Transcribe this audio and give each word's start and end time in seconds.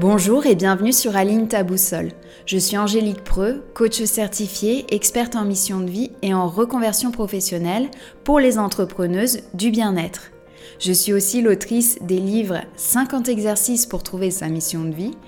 Bonjour 0.00 0.46
et 0.46 0.54
bienvenue 0.54 0.94
sur 0.94 1.14
Aline 1.14 1.46
ta 1.46 1.62
boussole. 1.62 2.12
Je 2.46 2.56
suis 2.56 2.78
Angélique 2.78 3.22
Preux, 3.22 3.62
coach 3.74 4.02
certifiée, 4.04 4.86
experte 4.94 5.36
en 5.36 5.44
mission 5.44 5.80
de 5.80 5.90
vie 5.90 6.10
et 6.22 6.32
en 6.32 6.48
reconversion 6.48 7.10
professionnelle 7.10 7.90
pour 8.24 8.40
les 8.40 8.58
entrepreneuses 8.58 9.42
du 9.52 9.70
bien-être. 9.70 10.30
Je 10.78 10.94
suis 10.94 11.12
aussi 11.12 11.42
l'autrice 11.42 11.98
des 12.00 12.16
livres 12.18 12.62
50 12.76 13.28
exercices 13.28 13.84
pour 13.84 14.02
trouver 14.02 14.30
sa 14.30 14.48
mission 14.48 14.84
de 14.84 14.94
vie 14.94 15.18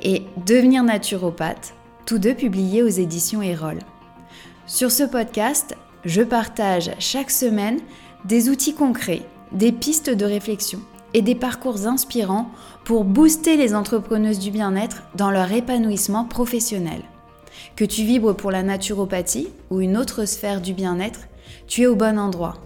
et 0.00 0.22
Devenir 0.46 0.82
naturopathe, 0.82 1.74
tous 2.06 2.18
deux 2.18 2.34
publiés 2.34 2.82
aux 2.82 2.88
éditions 2.88 3.42
Erol. 3.42 3.80
Sur 4.66 4.90
ce 4.90 5.02
podcast, 5.02 5.76
je 6.06 6.22
partage 6.22 6.90
chaque 7.00 7.30
semaine 7.30 7.80
des 8.24 8.48
outils 8.48 8.74
concrets, 8.74 9.26
des 9.52 9.72
pistes 9.72 10.08
de 10.08 10.24
réflexion 10.24 10.80
et 11.14 11.22
des 11.22 11.34
parcours 11.34 11.86
inspirants 11.86 12.50
pour 12.84 13.04
booster 13.04 13.56
les 13.56 13.74
entrepreneuses 13.74 14.38
du 14.38 14.50
bien-être 14.50 15.02
dans 15.14 15.30
leur 15.30 15.52
épanouissement 15.52 16.24
professionnel. 16.24 17.02
Que 17.76 17.84
tu 17.84 18.02
vibres 18.02 18.34
pour 18.34 18.50
la 18.50 18.62
naturopathie 18.62 19.48
ou 19.70 19.80
une 19.80 19.96
autre 19.96 20.24
sphère 20.24 20.60
du 20.60 20.74
bien-être, 20.74 21.20
tu 21.66 21.82
es 21.82 21.86
au 21.86 21.94
bon 21.94 22.18
endroit. 22.18 22.58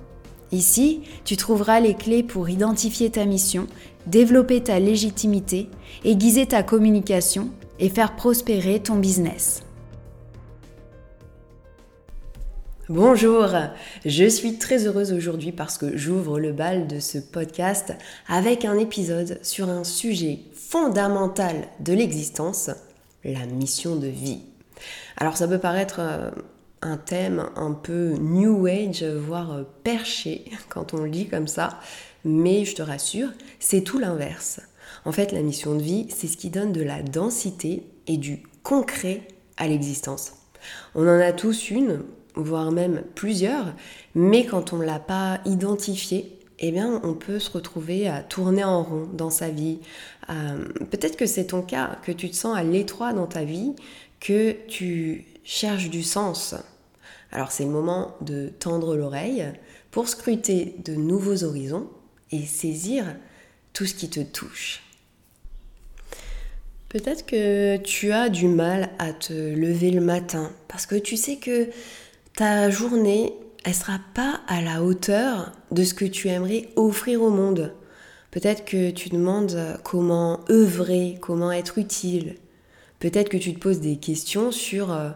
Ici, 0.52 1.02
tu 1.24 1.36
trouveras 1.36 1.80
les 1.80 1.94
clés 1.94 2.22
pour 2.22 2.48
identifier 2.48 3.10
ta 3.10 3.24
mission, 3.24 3.66
développer 4.06 4.62
ta 4.62 4.78
légitimité, 4.78 5.68
aiguiser 6.04 6.46
ta 6.46 6.62
communication 6.62 7.50
et 7.78 7.88
faire 7.88 8.16
prospérer 8.16 8.80
ton 8.80 8.96
business. 8.96 9.65
Bonjour, 12.88 13.48
je 14.04 14.28
suis 14.28 14.58
très 14.58 14.86
heureuse 14.86 15.12
aujourd'hui 15.12 15.50
parce 15.50 15.76
que 15.76 15.96
j'ouvre 15.96 16.38
le 16.38 16.52
bal 16.52 16.86
de 16.86 17.00
ce 17.00 17.18
podcast 17.18 17.92
avec 18.28 18.64
un 18.64 18.78
épisode 18.78 19.40
sur 19.42 19.68
un 19.68 19.82
sujet 19.82 20.38
fondamental 20.54 21.66
de 21.80 21.92
l'existence, 21.92 22.70
la 23.24 23.44
mission 23.46 23.96
de 23.96 24.06
vie. 24.06 24.42
Alors 25.16 25.36
ça 25.36 25.48
peut 25.48 25.58
paraître 25.58 25.96
euh, 25.98 26.30
un 26.80 26.96
thème 26.96 27.48
un 27.56 27.72
peu 27.72 28.10
new 28.20 28.66
age, 28.66 29.02
voire 29.02 29.52
euh, 29.52 29.62
perché 29.82 30.44
quand 30.68 30.94
on 30.94 30.98
le 30.98 31.10
dit 31.10 31.26
comme 31.26 31.48
ça, 31.48 31.80
mais 32.24 32.64
je 32.64 32.76
te 32.76 32.82
rassure, 32.82 33.30
c'est 33.58 33.80
tout 33.80 33.98
l'inverse. 33.98 34.60
En 35.04 35.10
fait, 35.10 35.32
la 35.32 35.42
mission 35.42 35.74
de 35.74 35.82
vie, 35.82 36.06
c'est 36.08 36.28
ce 36.28 36.36
qui 36.36 36.50
donne 36.50 36.70
de 36.70 36.84
la 36.84 37.02
densité 37.02 37.82
et 38.06 38.16
du 38.16 38.44
concret 38.62 39.22
à 39.56 39.66
l'existence. 39.66 40.34
On 40.94 41.02
en 41.02 41.18
a 41.18 41.32
tous 41.32 41.70
une, 41.70 42.04
voire 42.36 42.70
même 42.70 43.02
plusieurs, 43.14 43.74
mais 44.14 44.46
quand 44.46 44.72
on 44.72 44.76
ne 44.76 44.84
l'a 44.84 45.00
pas 45.00 45.40
identifié, 45.44 46.38
eh 46.58 46.70
bien, 46.70 47.00
on 47.04 47.14
peut 47.14 47.38
se 47.38 47.50
retrouver 47.50 48.08
à 48.08 48.22
tourner 48.22 48.64
en 48.64 48.82
rond 48.82 49.08
dans 49.12 49.30
sa 49.30 49.50
vie. 49.50 49.78
Euh, 50.30 50.64
peut-être 50.90 51.16
que 51.16 51.26
c'est 51.26 51.46
ton 51.46 51.62
cas, 51.62 51.98
que 52.04 52.12
tu 52.12 52.30
te 52.30 52.36
sens 52.36 52.56
à 52.56 52.62
l'étroit 52.62 53.12
dans 53.12 53.26
ta 53.26 53.44
vie, 53.44 53.74
que 54.20 54.52
tu 54.68 55.26
cherches 55.44 55.90
du 55.90 56.02
sens. 56.02 56.54
Alors 57.30 57.52
c'est 57.52 57.64
le 57.64 57.70
moment 57.70 58.16
de 58.22 58.48
tendre 58.58 58.96
l'oreille 58.96 59.44
pour 59.90 60.08
scruter 60.08 60.76
de 60.84 60.94
nouveaux 60.94 61.44
horizons 61.44 61.88
et 62.30 62.44
saisir 62.46 63.04
tout 63.72 63.86
ce 63.86 63.94
qui 63.94 64.08
te 64.08 64.20
touche. 64.20 64.82
Peut-être 66.88 67.26
que 67.26 67.76
tu 67.78 68.12
as 68.12 68.28
du 68.28 68.48
mal 68.48 68.90
à 68.98 69.12
te 69.12 69.32
lever 69.32 69.90
le 69.90 70.00
matin 70.00 70.52
parce 70.68 70.86
que 70.86 70.94
tu 70.94 71.16
sais 71.16 71.36
que 71.36 71.68
ta 72.36 72.68
journée, 72.68 73.32
elle 73.64 73.74
sera 73.74 73.98
pas 74.14 74.40
à 74.46 74.60
la 74.60 74.82
hauteur 74.82 75.52
de 75.72 75.82
ce 75.82 75.94
que 75.94 76.04
tu 76.04 76.28
aimerais 76.28 76.68
offrir 76.76 77.22
au 77.22 77.30
monde. 77.30 77.72
Peut-être 78.30 78.66
que 78.66 78.90
tu 78.90 79.08
demandes 79.08 79.58
comment 79.82 80.40
œuvrer, 80.50 81.16
comment 81.20 81.50
être 81.50 81.78
utile. 81.78 82.36
Peut-être 82.98 83.30
que 83.30 83.38
tu 83.38 83.54
te 83.54 83.58
poses 83.58 83.80
des 83.80 83.96
questions 83.96 84.52
sur 84.52 84.92
euh, 84.92 85.10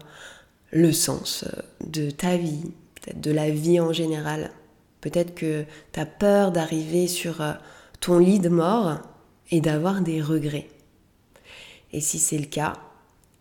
le 0.71 0.93
sens 0.93 1.45
euh, 1.45 1.61
de 1.87 2.11
ta 2.11 2.39
vie, 2.39 2.73
peut-être 2.95 3.21
de 3.21 3.31
la 3.31 3.51
vie 3.51 3.81
en 3.81 3.93
général. 3.93 4.51
Peut-être 5.03 5.35
que 5.35 5.65
tu 5.93 6.01
as 6.01 6.07
peur 6.07 6.53
d'arriver 6.53 7.07
sur 7.07 7.43
euh, 7.43 7.53
ton 8.01 8.19
lit 8.19 8.39
de 8.39 8.49
mort 8.49 8.99
et 9.51 9.61
d'avoir 9.61 10.01
des 10.01 10.23
regrets. 10.23 10.69
Et 11.93 12.01
si 12.01 12.19
c'est 12.19 12.39
le 12.39 12.47
cas, 12.47 12.75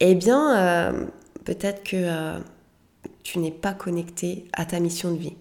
eh 0.02 0.16
bien, 0.16 0.96
peut-être 1.44 1.84
que 1.84 2.40
tu 3.24 3.40
n'es 3.40 3.52
pas 3.52 3.74
connecté 3.74 4.46
à 4.54 4.66
ta 4.66 4.80
mission 4.80 5.12
de 5.12 5.18
vie. 5.18 5.36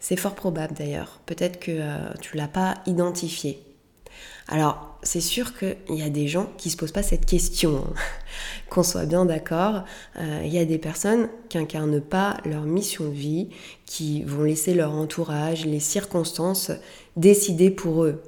C'est 0.00 0.16
fort 0.16 0.34
probable 0.34 0.74
d'ailleurs. 0.74 1.20
Peut-être 1.26 1.60
que 1.60 1.72
euh, 1.72 2.12
tu 2.20 2.36
ne 2.36 2.40
l'as 2.40 2.48
pas 2.48 2.76
identifié. 2.86 3.62
Alors, 4.48 4.98
c'est 5.02 5.20
sûr 5.20 5.56
qu'il 5.56 5.76
y 5.90 6.02
a 6.02 6.10
des 6.10 6.26
gens 6.26 6.50
qui 6.56 6.68
ne 6.68 6.72
se 6.72 6.76
posent 6.76 6.92
pas 6.92 7.02
cette 7.02 7.26
question. 7.26 7.84
Hein. 7.86 7.94
Qu'on 8.70 8.82
soit 8.82 9.04
bien 9.04 9.26
d'accord, 9.26 9.84
euh, 10.18 10.40
il 10.44 10.52
y 10.52 10.58
a 10.58 10.64
des 10.64 10.78
personnes 10.78 11.28
qui 11.48 11.58
incarnent 11.58 12.00
pas 12.00 12.38
leur 12.44 12.62
mission 12.62 13.04
de 13.04 13.14
vie, 13.14 13.50
qui 13.84 14.22
vont 14.22 14.42
laisser 14.42 14.74
leur 14.74 14.92
entourage, 14.92 15.66
les 15.66 15.80
circonstances 15.80 16.72
décider 17.16 17.70
pour 17.70 18.04
eux. 18.04 18.22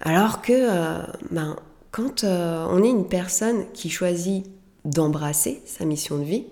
Alors 0.00 0.42
que, 0.42 0.52
euh, 0.52 1.02
ben, 1.30 1.56
quand 1.92 2.24
on 2.24 2.82
est 2.82 2.90
une 2.90 3.08
personne 3.08 3.64
qui 3.72 3.88
choisit 3.88 4.44
d'embrasser 4.84 5.62
sa 5.64 5.86
mission 5.86 6.18
de 6.18 6.24
vie, 6.24 6.44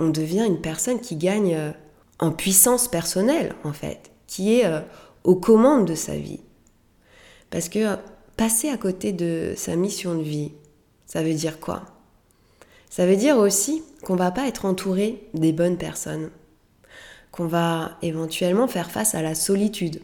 on 0.00 0.08
devient 0.08 0.46
une 0.46 0.60
personne 0.60 1.00
qui 1.00 1.14
gagne 1.16 1.54
euh, 1.54 1.72
en 2.18 2.32
puissance 2.32 2.88
personnelle, 2.88 3.54
en 3.64 3.72
fait, 3.72 4.10
qui 4.26 4.54
est 4.54 4.64
euh, 4.64 4.80
aux 5.24 5.36
commandes 5.36 5.86
de 5.86 5.94
sa 5.94 6.16
vie. 6.16 6.40
Parce 7.50 7.68
que 7.68 7.78
euh, 7.80 7.96
passer 8.36 8.70
à 8.70 8.78
côté 8.78 9.12
de 9.12 9.52
sa 9.56 9.76
mission 9.76 10.14
de 10.14 10.22
vie, 10.22 10.52
ça 11.06 11.22
veut 11.22 11.34
dire 11.34 11.60
quoi? 11.60 11.82
Ça 12.88 13.06
veut 13.06 13.16
dire 13.16 13.36
aussi 13.36 13.82
qu'on 14.02 14.16
va 14.16 14.30
pas 14.30 14.48
être 14.48 14.64
entouré 14.64 15.28
des 15.34 15.52
bonnes 15.52 15.76
personnes, 15.76 16.30
qu'on 17.30 17.46
va 17.46 17.98
éventuellement 18.00 18.68
faire 18.68 18.90
face 18.90 19.14
à 19.14 19.22
la 19.22 19.34
solitude. 19.34 20.00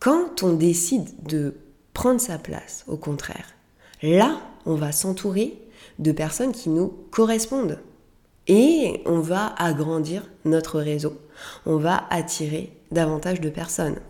Quand 0.00 0.42
on 0.42 0.54
décide 0.54 1.08
de 1.22 1.54
prendre 1.94 2.20
sa 2.20 2.38
place, 2.38 2.84
au 2.88 2.96
contraire, 2.96 3.54
là, 4.02 4.40
on 4.66 4.74
va 4.74 4.92
s'entourer 4.92 5.56
de 5.98 6.12
personnes 6.12 6.52
qui 6.52 6.68
nous 6.68 6.88
correspondent 7.10 7.78
et 8.46 9.02
on 9.06 9.20
va 9.20 9.54
agrandir 9.58 10.28
notre 10.44 10.80
réseau. 10.80 11.18
On 11.66 11.76
va 11.76 12.04
attirer 12.10 12.72
davantage 12.90 13.40
de 13.40 13.50
personnes. 13.50 14.00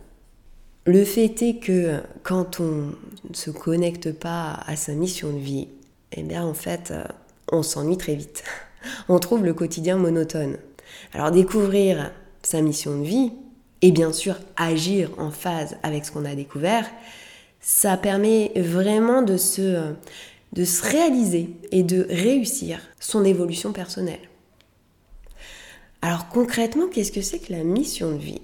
Le 0.86 1.04
fait 1.04 1.42
est 1.42 1.58
que 1.58 2.00
quand 2.22 2.60
on 2.60 2.92
ne 3.28 3.34
se 3.34 3.50
connecte 3.50 4.12
pas 4.12 4.60
à 4.66 4.76
sa 4.76 4.92
mission 4.92 5.32
de 5.32 5.38
vie, 5.38 5.68
eh 6.12 6.22
bien 6.22 6.44
en 6.44 6.54
fait, 6.54 6.90
euh, 6.90 7.04
on 7.52 7.62
s'ennuie 7.62 7.98
très 7.98 8.14
vite. 8.14 8.42
On 9.10 9.18
trouve 9.18 9.44
le 9.44 9.52
quotidien 9.52 9.96
monotone. 9.96 10.56
Alors 11.12 11.30
découvrir 11.30 12.10
sa 12.42 12.62
mission 12.62 12.98
de 12.98 13.04
vie 13.04 13.32
et 13.82 13.92
bien 13.92 14.12
sûr 14.12 14.36
agir 14.56 15.10
en 15.18 15.30
phase 15.30 15.76
avec 15.82 16.06
ce 16.06 16.12
qu'on 16.12 16.24
a 16.24 16.34
découvert, 16.34 16.86
ça 17.60 17.98
permet 17.98 18.52
vraiment 18.56 19.20
de 19.20 19.36
se, 19.36 19.92
de 20.52 20.64
se 20.64 20.82
réaliser 20.82 21.50
et 21.70 21.82
de 21.82 22.06
réussir 22.10 22.80
son 22.98 23.24
évolution 23.24 23.72
personnelle. 23.72 24.28
Alors 26.02 26.28
concrètement, 26.28 26.88
qu'est-ce 26.88 27.12
que 27.12 27.20
c'est 27.20 27.38
que 27.38 27.52
la 27.52 27.64
mission 27.64 28.12
de 28.12 28.18
vie? 28.18 28.42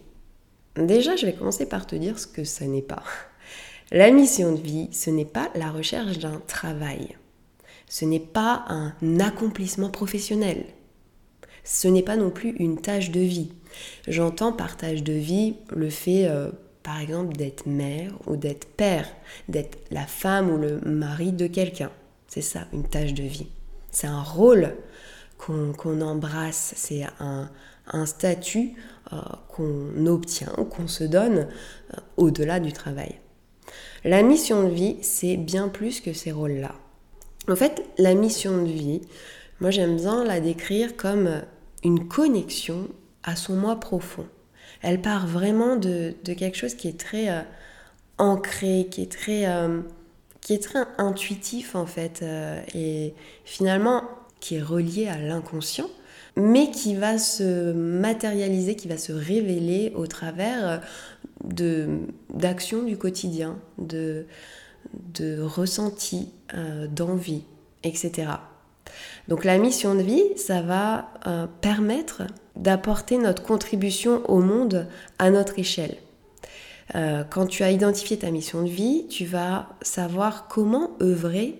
Déjà, 0.77 1.17
je 1.17 1.27
vais 1.27 1.33
commencer 1.33 1.67
par 1.67 1.87
te 1.87 1.97
dire 1.97 2.19
ce 2.19 2.27
que 2.27 2.45
ça 2.45 2.67
n'est 2.67 2.83
pas. 2.83 3.03
La 3.93 4.11
mission 4.11 4.53
de 4.53 4.61
vie, 4.61 4.89
ce 4.91 5.11
n'est 5.11 5.25
pas 5.25 5.49
la 5.55 5.71
recherche 5.71 6.19
d'un 6.19 6.43
travail. 6.49 7.17
Ce 7.89 8.05
n'est 8.05 8.19
pas 8.19 8.65
un 8.67 9.21
accomplissement 9.21 9.91
professionnel. 9.91 10.65
Ce 11.63 11.87
n'est 11.87 12.03
pas 12.03 12.17
non 12.17 12.31
plus 12.31 12.51
une 12.59 12.81
tâche 12.81 13.13
de 13.13 13.21
vie. 13.21 13.53
J'entends 14.09 14.53
par 14.53 14.77
tâche 14.77 15.05
de 15.05 15.13
vie 15.13 15.55
le 15.71 15.89
fait, 15.89 16.27
euh, 16.27 16.51
par 16.87 17.01
exemple, 17.01 17.35
d'être 17.35 17.67
mère 17.67 18.13
ou 18.29 18.37
d'être 18.37 18.69
père, 18.69 19.09
d'être 19.49 19.77
la 19.91 20.07
femme 20.07 20.51
ou 20.51 20.57
le 20.57 20.79
mari 20.83 21.33
de 21.33 21.49
quelqu'un. 21.49 21.91
C'est 22.29 22.43
ça, 22.43 22.69
une 22.73 22.85
tâche 22.85 23.13
de 23.13 23.25
vie. 23.25 23.49
C'est 23.91 24.07
un 24.07 24.23
rôle 24.23 24.73
qu'on 25.37 26.01
embrasse, 26.01 26.75
c'est 26.77 27.03
un, 27.19 27.51
statut 28.07 28.75
euh, 29.13 29.17
qu'on 29.49 30.07
obtient, 30.07 30.53
qu'on 30.71 30.87
se 30.87 31.03
donne 31.03 31.49
euh, 31.93 31.97
au-delà 32.19 32.61
du 32.61 32.73
travail. 32.73 33.17
La 34.05 34.23
mission 34.23 34.63
de 34.63 34.73
vie, 34.73 34.97
c'est 35.03 35.37
bien 35.37 35.67
plus 35.67 36.01
que 36.01 36.13
ces 36.13 36.31
rôles-là. 36.31 36.77
En 37.49 37.57
fait, 37.57 37.83
la 37.99 38.15
mission 38.15 38.63
de 38.63 38.71
vie, 38.71 39.01
moi 39.59 39.73
j'aime 39.73 39.97
bien 39.97 40.23
la 40.23 40.39
décrire 40.39 40.97
comme 40.97 41.43
une 41.83 42.07
connexion 42.07 42.87
à 43.25 43.35
son 43.35 43.57
moi 43.57 43.81
profond. 43.81 44.29
Elle 44.87 45.01
part 45.01 45.27
vraiment 45.27 45.77
de, 45.77 46.15
quelque 46.25 46.57
chose 46.57 46.75
qui 46.75 46.87
est 46.89 46.99
très 46.99 47.29
euh, 47.29 47.41
ancré, 48.19 48.87
qui 48.91 49.03
est 49.03 49.11
très, 49.11 49.45
qui 50.41 50.55
est 50.55 50.63
très 50.63 50.85
intuitif 50.99 51.75
en 51.75 51.87
fait. 51.87 52.25
et 52.75 53.13
finalement, 53.45 54.05
qui 54.41 54.57
est 54.57 54.63
relié 54.63 55.09
à 55.09 55.19
l'inconscient, 55.19 55.91
mais 56.37 56.71
qui 56.71 56.95
va 56.95 57.19
se 57.19 57.73
matérialiser, 57.73 58.77
qui 58.77 58.89
va 58.89 58.97
se 58.97 59.13
révéler 59.13 59.93
au 59.97 60.07
travers 60.07 60.81
d'actions 61.43 62.83
du 62.85 62.97
quotidien, 62.97 63.59
de, 63.79 64.27
de 65.15 65.41
ressenti, 65.41 66.33
euh, 66.55 66.87
d'envie, 66.87 67.43
etc. 67.83 68.29
Donc 69.29 69.45
la 69.45 69.59
mission 69.59 69.95
de 69.95 70.03
vie, 70.03 70.25
ça 70.37 70.63
va 70.63 71.11
euh, 71.27 71.47
permettre 71.61 72.23
d'apporter 72.57 73.19
notre 73.19 73.43
contribution 73.43 74.23
au 74.31 74.41
monde 74.41 74.87
à 75.19 75.31
notre 75.31 75.59
échelle. 75.59 75.97
Euh, 76.95 77.25
quand 77.29 77.47
tu 77.47 77.63
as 77.63 77.71
identifié 77.71 78.19
ta 78.19 78.31
mission 78.31 78.63
de 78.63 78.69
vie, 78.69 79.07
tu 79.09 79.25
vas 79.25 79.69
savoir 79.83 80.49
comment 80.49 80.91
œuvrer 81.03 81.59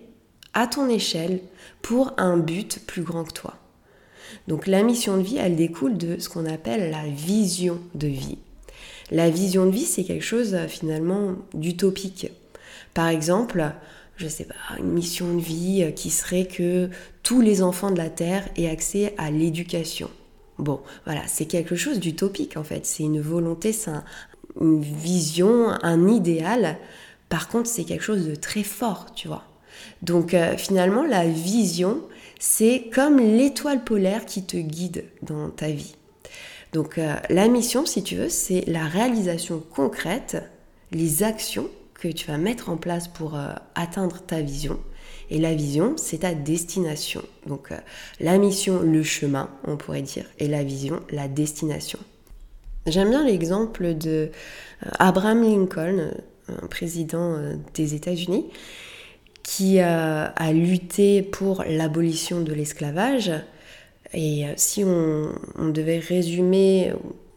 à 0.53 0.67
ton 0.67 0.89
échelle 0.89 1.41
pour 1.81 2.13
un 2.17 2.37
but 2.37 2.79
plus 2.85 3.03
grand 3.03 3.23
que 3.25 3.33
toi. 3.33 3.55
Donc 4.47 4.67
la 4.67 4.83
mission 4.83 5.17
de 5.17 5.21
vie, 5.21 5.37
elle 5.37 5.55
découle 5.55 5.97
de 5.97 6.19
ce 6.19 6.29
qu'on 6.29 6.45
appelle 6.45 6.91
la 6.91 7.05
vision 7.07 7.79
de 7.95 8.07
vie. 8.07 8.37
La 9.11 9.29
vision 9.29 9.65
de 9.65 9.71
vie, 9.71 9.85
c'est 9.85 10.03
quelque 10.03 10.23
chose 10.23 10.53
euh, 10.53 10.67
finalement 10.67 11.35
d'utopique. 11.53 12.31
Par 12.93 13.07
exemple, 13.07 13.71
je 14.17 14.27
sais 14.27 14.45
pas, 14.45 14.55
une 14.79 14.91
mission 14.91 15.35
de 15.35 15.41
vie 15.41 15.83
euh, 15.83 15.91
qui 15.91 16.09
serait 16.09 16.45
que 16.45 16.89
tous 17.23 17.41
les 17.41 17.61
enfants 17.61 17.91
de 17.91 17.97
la 17.97 18.09
Terre 18.09 18.49
aient 18.57 18.69
accès 18.69 19.13
à 19.17 19.31
l'éducation. 19.31 20.09
Bon, 20.59 20.81
voilà, 21.05 21.21
c'est 21.27 21.45
quelque 21.45 21.75
chose 21.75 21.99
d'utopique 21.99 22.57
en 22.57 22.63
fait. 22.63 22.85
C'est 22.85 23.03
une 23.03 23.21
volonté, 23.21 23.73
c'est 23.73 23.91
une 24.59 24.81
vision, 24.81 25.69
un 25.83 26.07
idéal. 26.07 26.77
Par 27.29 27.47
contre, 27.47 27.69
c'est 27.69 27.83
quelque 27.83 28.03
chose 28.03 28.27
de 28.27 28.35
très 28.35 28.63
fort, 28.63 29.13
tu 29.13 29.27
vois. 29.27 29.43
Donc 30.01 30.33
euh, 30.33 30.57
finalement, 30.57 31.03
la 31.03 31.27
vision, 31.27 32.01
c'est 32.39 32.89
comme 32.93 33.19
l'étoile 33.19 33.83
polaire 33.83 34.25
qui 34.25 34.43
te 34.43 34.57
guide 34.57 35.05
dans 35.21 35.49
ta 35.49 35.69
vie. 35.69 35.95
Donc 36.73 36.97
euh, 36.97 37.15
la 37.29 37.47
mission, 37.47 37.85
si 37.85 38.03
tu 38.03 38.15
veux, 38.15 38.29
c'est 38.29 38.63
la 38.67 38.85
réalisation 38.85 39.63
concrète, 39.73 40.37
les 40.91 41.23
actions 41.23 41.69
que 41.93 42.07
tu 42.07 42.27
vas 42.27 42.37
mettre 42.37 42.69
en 42.69 42.77
place 42.77 43.07
pour 43.07 43.35
euh, 43.35 43.53
atteindre 43.75 44.21
ta 44.21 44.41
vision. 44.41 44.79
Et 45.29 45.39
la 45.39 45.53
vision, 45.53 45.95
c'est 45.97 46.19
ta 46.19 46.33
destination. 46.33 47.21
Donc 47.45 47.69
la 48.19 48.37
mission, 48.37 48.81
le 48.81 49.03
chemin, 49.03 49.49
on 49.65 49.77
pourrait 49.77 50.01
dire, 50.01 50.25
et 50.39 50.47
la 50.47 50.63
vision, 50.63 51.01
la 51.11 51.27
destination. 51.27 51.99
J'aime 52.85 53.09
bien 53.09 53.25
l'exemple 53.25 53.93
de 53.93 54.31
Abraham 54.99 55.41
Lincoln, 55.43 56.11
un 56.47 56.67
président 56.67 57.35
des 57.73 57.93
États-Unis, 57.93 58.45
qui 59.47 59.79
a, 59.79 60.51
lutté 60.51 61.21
pour 61.21 61.63
l'abolition 61.65 62.41
de 62.41 62.53
l'esclavage. 62.53 63.31
Et 64.13 64.45
euh, 64.45 64.51
si 64.57 64.83
on, 64.83 65.69
devait 65.69 65.99
résumer, 65.99 66.91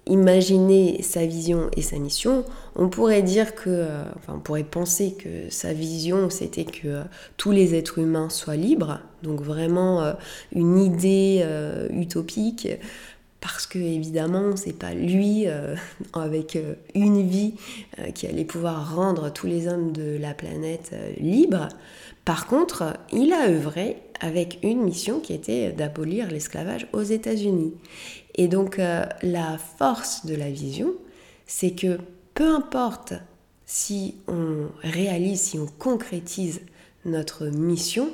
imaginer 0.06 1.02
sa 1.02 1.26
vision 1.26 1.70
et 1.76 1.82
sa 1.82 1.98
mission, 1.98 2.44
on 2.74 2.88
pourrait 2.88 3.22
dire 3.22 3.54
que, 3.54 3.68
euh, 3.68 4.02
enfin, 4.16 4.34
on 4.36 4.40
pourrait 4.40 4.64
penser 4.64 5.12
que 5.12 5.50
sa 5.50 5.72
vision, 5.72 6.30
c'était 6.30 6.64
que 6.64 6.88
euh, 6.88 7.02
tous 7.36 7.50
les 7.52 7.74
êtres 7.74 7.98
humains 7.98 8.28
soient 8.28 8.56
libres, 8.56 9.00
donc 9.22 9.40
vraiment 9.40 10.14
une 10.54 10.78
idée 10.78 11.44
utopique, 11.90 12.68
parce 13.40 13.66
que 13.66 13.78
évidemment, 13.78 14.56
c'est 14.56 14.72
pas 14.72 14.94
lui 14.94 15.44
avec 16.14 16.58
une 16.94 17.20
vie 17.28 17.54
qui 18.14 18.26
allait 18.26 18.46
pouvoir 18.46 18.96
rendre 18.96 19.30
tous 19.30 19.46
les 19.46 19.68
hommes 19.68 19.92
de 19.92 20.16
la 20.18 20.32
planète 20.32 20.94
libres. 21.18 21.68
Par 22.30 22.46
contre, 22.46 22.96
il 23.12 23.32
a 23.32 23.48
œuvré 23.48 23.96
avec 24.20 24.60
une 24.62 24.82
mission 24.82 25.18
qui 25.18 25.32
était 25.32 25.72
d'abolir 25.72 26.30
l'esclavage 26.30 26.86
aux 26.92 27.02
États-Unis. 27.02 27.74
Et 28.36 28.46
donc 28.46 28.78
euh, 28.78 29.04
la 29.22 29.58
force 29.58 30.24
de 30.26 30.36
la 30.36 30.48
vision, 30.48 30.92
c'est 31.48 31.72
que 31.72 31.98
peu 32.34 32.46
importe 32.46 33.14
si 33.66 34.14
on 34.28 34.68
réalise, 34.80 35.40
si 35.40 35.58
on 35.58 35.66
concrétise 35.66 36.60
notre 37.04 37.46
mission, 37.46 38.08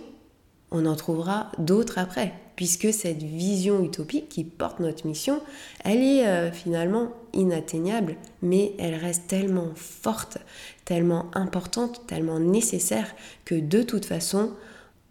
on 0.70 0.86
en 0.86 0.96
trouvera 0.96 1.52
d'autres 1.58 1.98
après, 1.98 2.32
puisque 2.56 2.92
cette 2.92 3.22
vision 3.22 3.84
utopique 3.84 4.28
qui 4.28 4.42
porte 4.42 4.80
notre 4.80 5.06
mission, 5.06 5.40
elle 5.84 6.02
est 6.02 6.26
euh, 6.26 6.50
finalement 6.50 7.12
inatteignable, 7.32 8.16
mais 8.42 8.72
elle 8.78 8.94
reste 8.94 9.28
tellement 9.28 9.70
forte, 9.74 10.38
tellement 10.84 11.26
importante, 11.34 12.02
tellement 12.06 12.40
nécessaire, 12.40 13.14
que 13.44 13.54
de 13.54 13.82
toute 13.82 14.06
façon, 14.06 14.52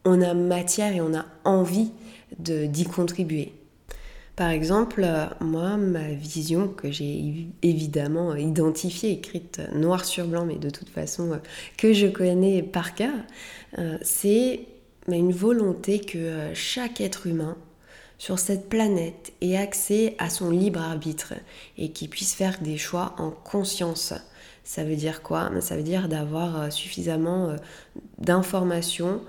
on 0.04 0.22
a 0.22 0.34
matière 0.34 0.94
et 0.94 1.02
on 1.02 1.14
a 1.14 1.26
envie 1.46 1.92
d'y 2.40 2.84
contribuer. 2.84 3.54
Par 4.36 4.50
exemple, 4.50 5.04
euh, 5.06 5.28
moi, 5.40 5.78
ma 5.78 6.12
vision 6.12 6.68
que 6.68 6.92
j'ai 6.92 7.48
évidemment 7.62 8.36
identifiée, 8.36 9.12
écrite 9.12 9.62
noir 9.74 10.04
sur 10.04 10.28
blanc, 10.28 10.46
mais 10.46 10.58
de 10.58 10.70
toute 10.70 10.90
façon 10.90 11.32
euh, 11.32 11.38
que 11.78 11.94
je 11.94 12.08
connais 12.08 12.62
par 12.62 12.96
cœur, 12.96 13.14
c'est 14.02 14.62
mais 15.08 15.20
une 15.20 15.32
volonté 15.32 16.00
que 16.00 16.18
euh, 16.18 16.54
chaque 16.54 17.02
être 17.02 17.28
humain 17.28 17.58
sur 18.18 18.40
cette 18.40 18.70
planète 18.70 19.34
ait 19.42 19.58
accès 19.58 20.16
à 20.20 20.30
son 20.30 20.50
libre 20.50 20.82
arbitre 20.82 21.34
et 21.78 21.92
qu'il 21.92 22.10
puisse 22.10 22.34
faire 22.34 22.60
des 22.62 22.78
choix 22.78 23.14
en 23.18 23.30
conscience. 23.30 24.14
Ça 24.64 24.84
veut 24.84 24.96
dire 24.96 25.22
quoi? 25.22 25.50
Ben, 25.50 25.62
Ça 25.62 25.76
veut 25.76 25.84
dire 25.84 26.08
d'avoir 26.08 26.60
euh, 26.60 26.70
suffisamment 26.70 27.50
euh, 27.50 27.56
d'informations 28.18 29.22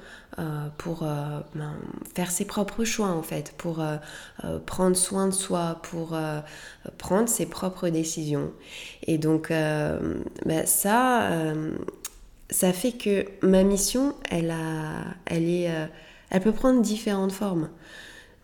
pour 0.76 1.00
ben, 1.00 1.76
faire 2.14 2.30
ses 2.30 2.44
propres 2.44 2.84
choix 2.84 3.08
en 3.08 3.22
fait, 3.22 3.54
pour 3.56 3.82
prendre 4.66 4.94
soin 4.94 5.28
de 5.28 5.32
soi, 5.32 5.80
pour 5.82 6.14
prendre 6.98 7.26
ses 7.26 7.46
propres 7.46 7.88
décisions. 7.88 8.52
Et 9.06 9.16
donc 9.16 9.48
ben, 9.48 10.66
ça, 10.66 11.30
ça 12.50 12.72
fait 12.72 12.92
que 12.92 13.26
ma 13.42 13.62
mission, 13.62 14.14
elle, 14.30 14.50
a, 14.50 15.00
euh, 15.32 15.86
elle 16.30 16.40
peut 16.40 16.52
prendre 16.52 16.80
différentes 16.80 17.32
formes. 17.32 17.68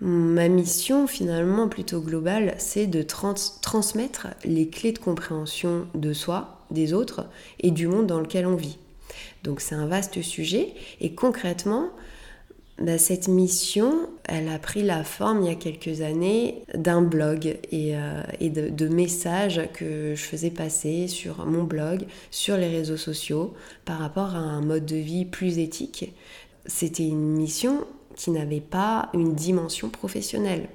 Ma 0.01 0.49
mission, 0.49 1.07
finalement, 1.07 1.69
plutôt 1.69 2.01
globale, 2.01 2.55
c'est 2.59 2.89
de 2.89 3.03
transmettre 3.03 4.29
les 4.45 4.69
clés 4.69 4.93
de 4.93 4.99
compréhension 4.99 5.87
de 5.95 6.13
soi, 6.13 6.67
des 6.73 6.93
autres 6.93 7.27
et 7.61 7.71
du 7.71 7.87
monde 7.87 8.09
dans 8.09 8.19
lequel 8.19 8.47
on 8.47 8.57
vit. 8.57 8.79
Donc 9.45 9.61
c'est 9.61 9.77
un 9.77 9.87
vaste 9.87 10.21
sujet 10.23 10.75
et 11.01 11.15
concrètement, 11.15 11.91
bah, 12.79 12.99
cette 12.99 13.29
mission, 13.29 14.09
elle 14.25 14.49
a 14.49 14.59
pris 14.59 14.83
la 14.83 15.05
forme 15.05 15.43
il 15.43 15.49
y 15.49 15.53
a 15.53 15.55
quelques 15.55 16.01
années 16.01 16.65
d'un 16.75 17.03
blog 17.03 17.59
et, 17.71 17.97
euh, 17.97 18.23
de, 18.41 18.89
messages 18.89 19.61
que 19.75 20.15
je 20.17 20.23
faisais 20.23 20.51
passer 20.51 21.07
sur 21.07 21.45
mon 21.47 21.65
blog, 21.65 22.07
sur 22.31 22.57
les 22.57 22.69
réseaux 22.69 22.97
sociaux, 22.97 23.55
par 23.85 23.99
rapport 23.99 24.35
à 24.35 24.39
un 24.39 24.63
mode 24.63 24.87
de 24.87 24.97
vie 24.97 25.27
plus 25.27 25.59
éthique. 25.59 26.13
C'était 26.67 27.07
une 27.07 27.37
mission 27.37 27.85
qui 28.17 28.31
n'avait 28.31 28.61
pas 28.61 29.11
une 29.15 29.35
dimension 29.35 29.89
professionnelle. 29.89 30.69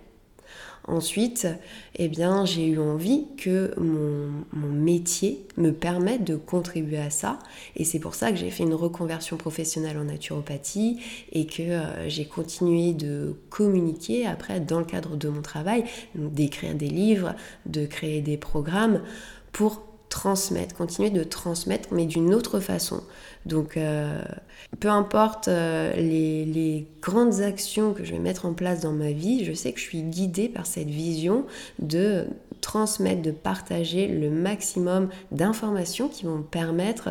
Ensuite, 0.87 1.47
eh 1.99 2.09
j'ai 2.45 2.65
eu 2.65 2.79
envie 2.79 3.25
que 3.37 3.73
mon, 3.77 4.67
métier 4.71 5.45
me 5.57 5.71
permette 5.71 6.23
de 6.23 6.37
contribuer 6.37 6.99
à 6.99 7.09
ça. 7.09 7.39
Et 7.75 7.83
c'est 7.83 7.99
pour 7.99 8.15
ça 8.15 8.31
que 8.31 8.37
j'ai 8.37 8.49
fait 8.49 8.63
une 8.63 8.73
reconversion 8.73 9.35
professionnelle 9.35 9.97
en 9.97 10.05
naturopathie 10.05 11.01
et 11.33 11.45
que 11.45 11.61
euh, 11.61 12.07
j'ai 12.07 12.25
continué 12.25 12.93
de 12.93 13.35
communiquer 13.49 14.25
après 14.25 14.61
dans 14.61 14.79
le 14.79 14.85
cadre 14.85 15.17
de 15.17 15.27
mon 15.27 15.41
travail, 15.41 15.83
d'écrire 16.15 16.73
des 16.73 16.89
livres, 16.89 17.35
de 17.65 17.85
créer 17.85 18.21
des 18.21 18.37
programmes 18.37 19.01
pour 19.51 19.81
transmettre, 20.09 20.73
continuer 20.73 21.09
de 21.09 21.23
transmettre, 21.23 21.89
mais 21.91 22.05
d'une 22.05 22.33
autre 22.33 22.59
façon. 22.61 23.03
Donc, 23.45 23.77
euh, 23.77 24.21
peu 24.79 24.89
importe 24.89 25.47
euh, 25.47 25.93
les, 25.95 26.87
grandes 27.01 27.41
actions 27.41 27.93
que 27.93 28.03
je 28.03 28.11
vais 28.11 28.19
mettre 28.19 28.45
en 28.45 28.53
place 28.53 28.81
dans 28.81 28.91
ma 28.91 29.11
vie, 29.11 29.45
je 29.45 29.53
sais 29.53 29.71
que 29.71 29.79
je 29.79 29.85
suis 29.85 30.01
guidée 30.01 30.49
par 30.49 30.65
cette 30.65 30.89
vision 30.89 31.45
de 31.79 32.25
transmettre, 32.59 33.21
de 33.21 33.31
partager 33.31 34.07
le 34.07 34.29
maximum 34.29 35.09
d'informations 35.31 36.09
qui 36.09 36.25
vont 36.25 36.37
me 36.37 36.43
permettre 36.43 37.09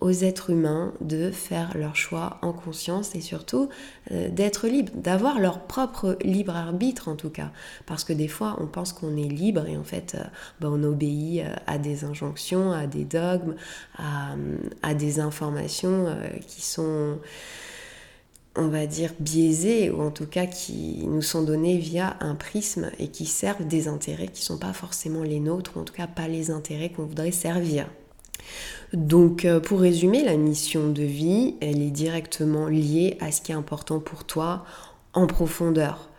aux 0.00 0.10
êtres 0.10 0.50
humains 0.50 0.92
de 1.00 1.30
faire 1.30 1.76
leur 1.76 1.96
choix 1.96 2.38
en 2.42 2.52
conscience 2.52 3.14
et 3.14 3.20
surtout 3.20 3.68
euh, 4.10 4.28
d'être 4.28 4.68
libre, 4.68 4.92
d'avoir 4.94 5.40
leur 5.40 5.60
propre 5.60 6.18
libre 6.22 6.54
arbitre 6.54 7.08
en 7.08 7.16
tout 7.16 7.30
cas. 7.30 7.50
Parce 7.86 8.04
que 8.04 8.12
des 8.12 8.28
fois 8.28 8.56
on 8.60 8.66
pense 8.66 8.92
qu'on 8.92 9.16
est 9.16 9.28
libre 9.28 9.66
et 9.66 9.76
en 9.76 9.84
fait 9.84 10.14
euh, 10.14 10.24
ben, 10.60 10.68
on 10.70 10.82
obéit 10.82 11.40
euh, 11.40 11.54
à 11.66 11.78
des 11.78 12.04
injonctions, 12.04 12.72
à 12.72 12.86
des 12.86 13.04
dogmes, 13.04 13.54
à, 13.98 14.94
des 14.94 15.20
informations 15.20 16.16
qui 16.46 16.62
sont 16.62 17.18
on 18.54 18.68
va 18.68 18.86
dire 18.86 19.12
biaisées 19.20 19.90
ou 19.90 20.00
en 20.00 20.10
tout 20.10 20.26
cas 20.26 20.46
qui 20.46 21.04
nous 21.06 21.22
sont 21.22 21.42
données 21.42 21.78
via 21.78 22.16
un 22.20 22.34
prisme 22.34 22.90
et 22.98 23.08
qui 23.08 23.26
servent 23.26 23.66
des 23.66 23.88
intérêts 23.88 24.28
qui 24.28 24.42
ne 24.42 24.46
sont 24.46 24.58
pas 24.58 24.72
forcément 24.72 25.22
les 25.22 25.40
nôtres 25.40 25.76
ou 25.76 25.80
en 25.80 25.84
tout 25.84 25.94
cas 25.94 26.06
pas 26.06 26.28
les 26.28 26.50
intérêts 26.50 26.90
qu'on 26.90 27.04
voudrait 27.04 27.32
servir. 27.32 27.86
Donc 28.92 29.44
euh, 29.44 29.60
pour 29.60 29.80
résumer, 29.80 30.24
la 30.24 30.36
mission 30.36 30.90
de 30.90 31.02
vie, 31.02 31.56
elle 31.60 31.82
est 31.82 31.90
directement 31.90 32.68
liée 32.68 33.16
à 33.20 33.32
ce 33.32 33.40
qui 33.40 33.52
est 33.52 33.56
important 33.56 34.00
pour 34.00 34.24
toi 34.24 34.64
en 35.12 35.26
profondeur. 35.26 36.10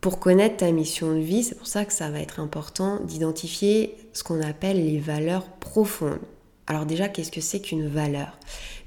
Pour 0.00 0.20
connaître 0.20 0.58
ta 0.58 0.70
mission 0.70 1.12
de 1.12 1.20
vie, 1.20 1.42
c'est 1.42 1.56
pour 1.56 1.66
ça 1.66 1.84
que 1.84 1.92
ça 1.92 2.10
va 2.10 2.20
être 2.20 2.38
important 2.38 3.00
d'identifier 3.00 3.96
ce 4.12 4.22
qu'on 4.22 4.40
appelle 4.40 4.84
les 4.84 5.00
valeurs 5.00 5.48
profondes. 5.48 6.20
Alors 6.68 6.86
déjà, 6.86 7.08
qu'est-ce 7.08 7.32
que 7.32 7.40
c'est 7.40 7.60
qu'une 7.60 7.88
valeur? 7.88 8.38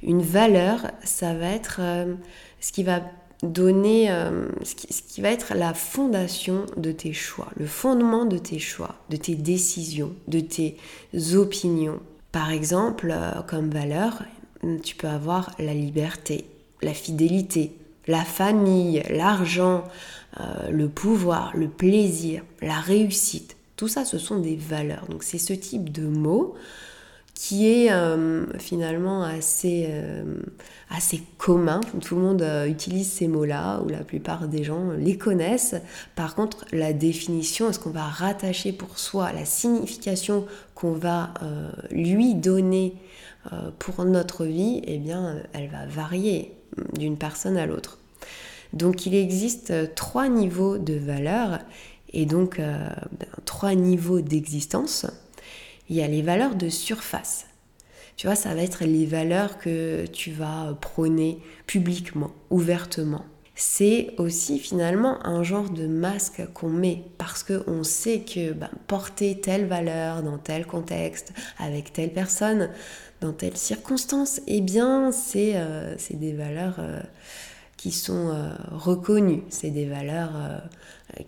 Une 0.04 0.22
valeur, 0.22 0.88
ça 1.04 1.34
va 1.34 1.48
être 1.48 1.78
euh, 1.80 2.14
ce 2.62 2.72
qui 2.72 2.84
va 2.84 3.02
donner, 3.44 4.12
euh, 4.12 4.48
ce, 4.64 4.76
qui, 4.76 5.22
va 5.22 5.32
être 5.32 5.54
la 5.56 5.74
fondation 5.74 6.66
de 6.78 6.92
tes 6.92 7.12
choix, 7.12 7.50
le 7.58 7.66
fondement 7.66 8.26
de 8.26 8.38
tes 8.38 8.60
choix, 8.60 8.96
de 9.10 9.18
tes 9.18 9.36
décisions, 9.36 10.14
de 10.28 10.40
tes 10.40 10.78
opinions. 11.34 12.00
Par 12.32 12.52
exemple, 12.52 13.12
euh, 13.12 13.42
comme 13.48 13.70
valeur, 13.70 14.24
tu 14.84 14.96
peux 14.96 15.08
avoir 15.08 15.52
la 15.60 15.74
liberté, 15.74 16.46
la 16.82 16.94
fidélité, 16.94 17.76
la 18.08 18.24
famille, 18.24 19.04
l'argent, 19.10 19.84
le 20.70 20.88
pouvoir, 20.88 21.52
le 21.56 21.68
plaisir, 21.68 22.44
la 22.62 22.80
réussite. 22.80 23.58
Tout 23.76 23.88
ça, 23.88 24.06
ce 24.06 24.20
sont 24.20 24.40
des 24.40 24.56
valeurs. 24.56 25.08
Donc 25.10 25.24
c'est 25.24 25.40
ce 25.40 25.54
type 25.54 25.92
de 25.92 26.06
mots 26.06 26.56
qui 27.42 27.68
est 27.68 27.92
euh, 27.92 28.46
finalement 28.60 29.24
assez, 29.24 29.88
euh, 29.90 30.24
assez 30.92 31.24
commun. 31.40 31.82
Tout 32.00 32.16
le 32.16 32.22
monde 32.22 32.44
euh, 32.44 32.68
utilise 32.68 33.12
ces 33.12 33.28
mots-là, 33.28 33.82
ou 33.82 33.90
la 33.90 34.04
plupart 34.04 34.48
des 34.48 34.64
gens 34.64 34.92
les 34.92 35.18
connaissent. 35.18 35.74
Par 36.16 36.36
contre, 36.36 36.66
la 36.72 36.94
définition, 36.94 37.68
est-ce 37.68 37.80
qu'on 37.80 37.90
va 37.90 38.04
rattacher 38.04 38.72
pour 38.72 39.00
soi 39.00 39.32
la 39.32 39.46
signification 39.46 40.46
qu'on 40.76 40.92
va 40.92 41.34
lui 41.90 42.36
donner 42.36 42.94
pour 43.80 44.06
notre 44.06 44.46
vie, 44.46 44.84
eh 44.86 45.00
bien, 45.00 45.38
elle 45.54 45.68
va 45.70 45.88
varier 45.88 46.54
d'une 46.94 47.18
personne 47.18 47.58
à 47.58 47.66
l'autre. 47.66 47.98
Donc 48.74 49.08
il 49.08 49.16
existe 49.16 49.96
trois 49.96 50.30
niveaux 50.30 50.78
de 50.78 50.94
valeur 50.94 51.60
et 52.14 52.26
donc 52.26 52.58
ben, 52.58 52.96
trois 53.46 53.74
niveaux 53.74 54.22
d'existence 54.22 55.08
il 55.92 55.98
y 55.98 56.02
a 56.02 56.08
les 56.08 56.22
valeurs 56.22 56.56
de 56.56 56.70
surface. 56.70 57.48
Tu 58.16 58.26
vois, 58.26 58.38
ça 58.38 58.56
va 58.56 58.64
être 58.64 58.86
les 58.86 59.06
valeurs 59.06 59.58
que 59.58 60.06
tu 60.08 60.32
vas 60.32 60.74
prôner 60.80 61.40
publiquement, 61.68 62.32
ouvertement. 62.50 63.26
C'est 63.56 64.14
aussi 64.18 64.58
finalement 64.58 65.24
un 65.26 65.44
genre 65.44 65.70
de 65.70 65.88
masque 65.88 66.42
qu'on 66.54 66.70
met 66.70 67.04
parce 67.18 67.44
qu'on 67.44 67.84
sait 67.84 68.22
que 68.22 68.54
ben, 68.54 68.70
porter 68.88 69.42
telle 69.42 69.66
valeur 69.66 70.24
dans 70.24 70.38
tel 70.38 70.66
contexte, 70.66 71.34
avec 71.60 71.92
telle 71.92 72.14
personne, 72.14 72.70
dans 73.20 73.34
telle 73.34 73.58
circonstance, 73.58 74.40
eh 74.48 74.62
bien, 74.62 75.12
c'est 75.12 75.54
euh, 75.56 75.96
des 76.12 76.32
valeurs 76.32 76.78
euh, 76.80 77.02
qui 77.76 77.92
sont 77.92 78.30
euh, 78.30 78.54
reconnues, 78.72 79.44
c'est 79.50 79.72
des 79.72 79.88
valeurs 79.88 80.32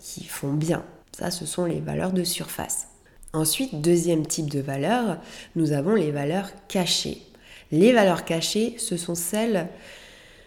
qui 0.00 0.24
font 0.24 0.54
bien. 0.54 0.82
Ça, 1.12 1.30
ce 1.30 1.44
sont 1.44 1.66
les 1.66 1.80
valeurs 1.80 2.12
de 2.12 2.24
surface. 2.24 2.88
Ensuite, 3.34 3.80
deuxième 3.80 4.24
type 4.24 4.48
de 4.48 4.60
valeur, 4.60 5.18
nous 5.56 5.72
avons 5.72 5.96
les 5.96 6.12
valeurs 6.12 6.50
cachées. 6.68 7.20
Les 7.72 7.92
valeurs 7.92 8.24
cachées, 8.24 8.76
ce 8.78 8.96
sont 8.96 9.16
celles 9.16 9.68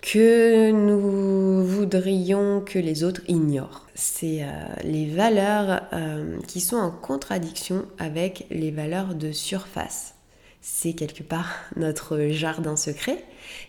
que 0.01 0.71
nous 0.71 1.65
voudrions 1.65 2.61
que 2.61 2.79
les 2.79 3.03
autres 3.03 3.21
ignorent. 3.27 3.87
C'est 3.93 4.43
euh, 4.43 4.47
les 4.85 5.05
valeurs 5.05 5.81
euh, 5.91 6.39
qui 6.47 6.61
sont 6.61 6.77
en 6.77 6.91
contradiction 6.91 7.85
avec 7.99 8.45
les 8.51 8.71
valeurs 8.71 9.15
de 9.15 9.33
surface. 9.33 10.16
C'est 10.69 10.93
quelque 10.93 11.23
part 11.23 11.47
notre 11.75 12.27
jardin 12.29 12.75
secret. 12.75 13.23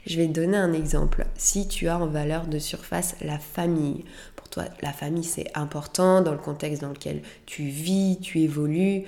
Je 0.06 0.16
vais 0.16 0.26
te 0.26 0.32
donner 0.32 0.56
un 0.56 0.72
exemple. 0.72 1.26
Si 1.36 1.68
tu 1.68 1.88
as 1.88 1.98
en 1.98 2.06
valeur 2.06 2.46
de 2.46 2.58
surface 2.58 3.14
la 3.20 3.38
famille, 3.38 4.04
toi, 4.50 4.64
la 4.82 4.92
famille, 4.92 5.24
c'est 5.24 5.50
important 5.54 6.22
dans 6.22 6.32
le 6.32 6.38
contexte 6.38 6.82
dans 6.82 6.88
lequel 6.88 7.22
tu 7.46 7.64
vis, 7.64 8.18
tu 8.20 8.40
évolues. 8.40 9.04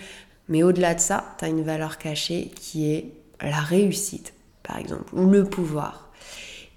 Mais 0.49 0.63
au-delà 0.63 0.95
de 0.95 1.01
ça, 1.01 1.35
tu 1.39 1.45
as 1.45 1.49
une 1.49 1.63
valeur 1.63 1.99
cachée 1.99 2.51
qui 2.55 2.93
est 2.93 3.13
la 3.41 3.61
réussite, 3.61 4.35
par 4.63 4.79
exemple, 4.79 5.15
ou 5.15 5.29
le 5.29 5.45
pouvoir. 5.45 6.11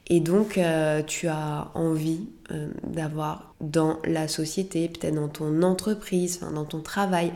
Et 0.07 0.19
donc, 0.19 0.57
euh, 0.57 1.01
tu 1.03 1.27
as 1.27 1.71
envie 1.73 2.27
euh, 2.51 2.69
d'avoir 2.83 3.53
dans 3.61 3.99
la 4.05 4.27
société, 4.27 4.89
peut-être 4.89 5.15
dans 5.15 5.29
ton 5.29 5.61
entreprise, 5.61 6.39
dans 6.39 6.65
ton 6.65 6.81
travail, 6.81 7.31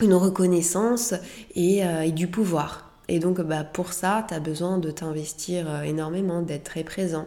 une 0.00 0.14
reconnaissance 0.14 1.14
et, 1.54 1.84
euh, 1.84 2.02
et 2.02 2.12
du 2.12 2.26
pouvoir. 2.26 2.90
Et 3.08 3.18
donc 3.18 3.40
bah, 3.40 3.64
pour 3.64 3.92
ça, 3.92 4.24
tu 4.26 4.34
as 4.34 4.40
besoin 4.40 4.78
de 4.78 4.90
t'investir 4.90 5.66
euh, 5.68 5.82
énormément, 5.82 6.42
d'être 6.42 6.64
très 6.64 6.84
présent. 6.84 7.26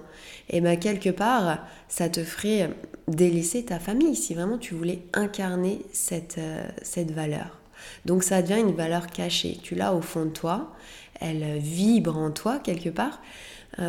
Et 0.50 0.60
bah, 0.60 0.76
quelque 0.76 1.10
part, 1.10 1.60
ça 1.88 2.10
te 2.10 2.24
ferait 2.24 2.72
délaisser 3.08 3.64
ta 3.64 3.80
famille 3.80 4.16
si 4.16 4.34
vraiment 4.34 4.58
tu 4.58 4.74
voulais 4.74 5.04
incarner 5.14 5.86
cette, 5.94 6.40
euh, 6.40 6.68
cette 6.82 7.12
valeur. 7.12 7.60
Donc 8.06 8.24
ça 8.24 8.42
devient 8.42 8.60
une 8.60 8.76
valeur 8.76 9.08
cachée. 9.08 9.60
Tu 9.62 9.76
l'as 9.76 9.94
au 9.94 10.02
fond 10.02 10.26
de 10.26 10.32
toi, 10.32 10.74
elle 11.22 11.60
vibre 11.60 12.18
en 12.18 12.32
toi 12.32 12.60
quelque 12.60 12.90
part. 12.90 13.22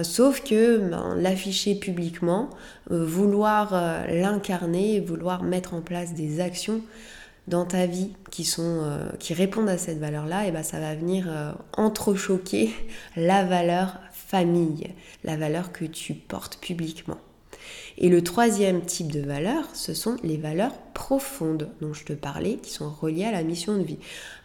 Sauf 0.03 0.43
que 0.45 0.77
ben, 0.77 1.15
l'afficher 1.17 1.75
publiquement, 1.75 2.51
vouloir 2.91 3.73
l'incarner, 4.11 5.01
vouloir 5.01 5.43
mettre 5.43 5.73
en 5.73 5.81
place 5.81 6.13
des 6.13 6.41
actions, 6.41 6.83
dans 7.49 7.65
ta 7.65 7.87
vie 7.87 8.13
qui, 8.31 8.45
sont, 8.45 8.83
euh, 8.83 9.09
qui 9.19 9.35
répondent 9.35 9.69
à 9.69 9.79
cette 9.79 9.99
valeur-là, 9.99 10.47
et 10.47 10.53
ben 10.53 10.63
ça 10.63 10.79
va 10.79 10.95
venir 10.95 11.27
euh, 11.29 11.53
entrechoquer 11.77 12.71
la 13.17 13.45
valeur 13.45 13.99
famille, 14.13 14.89
la 15.25 15.37
valeur 15.37 15.73
que 15.73 15.85
tu 15.85 16.15
portes 16.15 16.59
publiquement. 16.61 17.19
Et 17.97 18.09
le 18.09 18.23
troisième 18.23 18.83
type 18.83 19.11
de 19.11 19.21
valeur, 19.21 19.65
ce 19.75 19.93
sont 19.93 20.17
les 20.23 20.37
valeurs 20.37 20.77
profondes 20.95 21.71
dont 21.81 21.93
je 21.93 22.05
te 22.05 22.13
parlais, 22.13 22.57
qui 22.57 22.71
sont 22.71 22.91
reliées 22.91 23.25
à 23.25 23.33
la 23.33 23.43
mission 23.43 23.77
de 23.77 23.83
vie. 23.83 23.99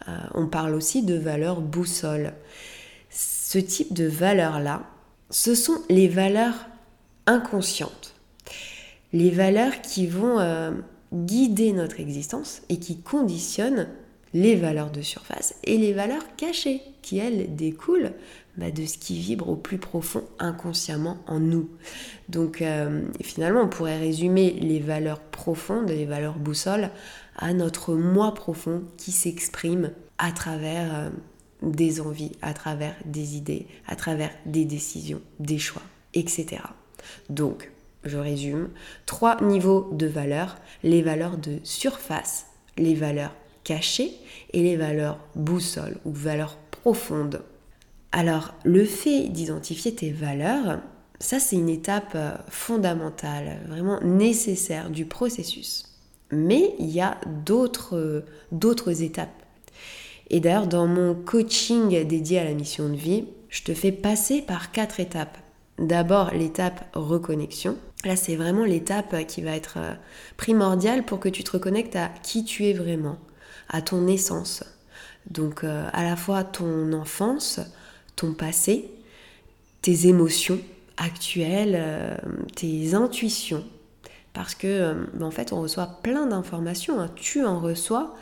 Euh, 0.07 0.17
on 0.33 0.47
parle 0.47 0.73
aussi 0.73 1.03
de 1.03 1.15
valeurs 1.15 1.61
boussole. 1.61 2.33
Ce 3.09 3.59
type 3.59 3.93
de 3.93 4.05
valeurs-là, 4.05 4.83
ce 5.29 5.53
sont 5.53 5.77
les 5.89 6.07
valeurs 6.07 6.67
inconscientes. 7.27 8.15
Les 9.11 9.29
valeurs 9.29 9.81
qui 9.81 10.07
vont 10.07 10.39
guider 11.13 11.71
notre 11.71 11.99
existence 11.99 12.61
et 12.69 12.77
qui 12.77 12.99
conditionne 12.99 13.87
les 14.33 14.55
valeurs 14.55 14.89
de 14.89 15.01
surface 15.01 15.55
et 15.63 15.77
les 15.77 15.93
valeurs 15.93 16.35
cachées 16.35 16.81
qui, 17.01 17.19
elles, 17.19 17.55
découlent 17.55 18.13
bah, 18.57 18.71
de 18.71 18.85
ce 18.85 18.97
qui 18.97 19.19
vibre 19.19 19.49
au 19.49 19.55
plus 19.55 19.77
profond 19.77 20.23
inconsciemment 20.39 21.17
en 21.27 21.39
nous. 21.39 21.69
Donc 22.29 22.61
euh, 22.61 23.03
finalement, 23.21 23.61
on 23.61 23.69
pourrait 23.69 23.99
résumer 23.99 24.51
les 24.59 24.79
valeurs 24.79 25.19
profondes, 25.19 25.89
les 25.89 26.05
valeurs 26.05 26.39
boussole, 26.39 26.89
à 27.35 27.53
notre 27.53 27.93
moi 27.93 28.33
profond 28.33 28.83
qui 28.97 29.11
s'exprime 29.11 29.91
à 30.17 30.31
travers 30.31 30.95
euh, 30.95 31.09
des 31.61 32.01
envies, 32.01 32.31
à 32.41 32.53
travers 32.53 32.95
des 33.05 33.37
idées, 33.37 33.67
à 33.87 33.95
travers 33.95 34.31
des 34.45 34.65
décisions, 34.65 35.21
des 35.39 35.59
choix, 35.59 35.83
etc. 36.13 36.61
Donc, 37.29 37.71
je 38.05 38.17
résume, 38.17 38.69
trois 39.05 39.41
niveaux 39.41 39.89
de 39.93 40.07
valeurs, 40.07 40.57
les 40.83 41.01
valeurs 41.01 41.37
de 41.37 41.59
surface, 41.63 42.47
les 42.77 42.95
valeurs 42.95 43.33
cachées 43.63 44.11
et 44.51 44.61
les 44.61 44.75
valeurs 44.75 45.19
boussole 45.35 45.97
ou 46.05 46.11
valeurs 46.11 46.57
profondes. 46.71 47.41
Alors, 48.11 48.53
le 48.63 48.85
fait 48.85 49.29
d'identifier 49.29 49.95
tes 49.95 50.11
valeurs, 50.11 50.79
ça 51.19 51.39
c'est 51.39 51.55
une 51.55 51.69
étape 51.69 52.13
euh, 52.15 52.33
fondamentale, 52.49 53.59
vraiment 53.67 53.99
nécessaire 54.01 54.89
du 54.89 55.05
processus. 55.05 55.85
Mais 56.31 56.75
il 56.79 56.89
y 56.89 57.01
a 57.01 57.17
d'autres, 57.45 58.23
d'autres 58.51 59.01
étapes. 59.01 59.43
Et 60.29 60.39
d'ailleurs, 60.39 60.67
dans 60.67 60.87
mon 60.87 61.15
coaching 61.15 62.05
dédié 62.05 62.39
à 62.39 62.43
la 62.43 62.53
mission 62.53 62.89
de 62.89 62.95
vie, 62.95 63.25
je 63.49 63.63
te 63.63 63.73
fais 63.73 63.91
passer 63.91 64.41
par 64.41 64.71
quatre 64.71 64.99
étapes. 64.99 65.37
D'abord, 65.79 66.31
l'étape 66.33 66.85
reconnexion, 66.93 67.77
Là, 68.05 68.15
c'est 68.17 68.35
vraiment 68.35 68.65
l'étape 68.65 69.25
qui 69.27 69.41
va 69.41 69.51
être 69.51 69.77
euh, 69.77 69.93
primordiale 70.35 71.03
pour 71.03 71.19
que 71.19 71.29
tu 71.29 71.43
te 71.43 71.51
reconnectes 71.51 71.95
à 71.95 72.09
qui 72.21 72.43
tu 72.43 72.65
es 72.65 72.73
vraiment, 72.73 73.17
à 73.69 73.81
ton 73.81 74.07
essence. 74.07 74.63
Donc, 75.29 75.63
euh, 75.63 75.87
à 75.93 76.03
la 76.03 76.17
fois 76.17 76.43
ton 76.43 76.91
enfance, 76.91 77.61
ton 78.17 78.33
passé, 78.33 78.91
tes 79.81 80.07
émotions 80.07 80.59
actuelles, 80.97 81.77
euh, 81.77 82.17
tes 82.55 82.93
intuitions. 82.93 83.63
Parce 84.33 84.55
que, 84.55 84.95
en 85.21 85.29
fait, 85.29 85.53
on 85.53 85.61
reçoit 85.61 85.99
plein 86.01 86.25
d'informations. 86.25 86.99
Hein. 86.99 87.11
Tu 87.15 87.45
en 87.45 87.59
reçois 87.59 88.15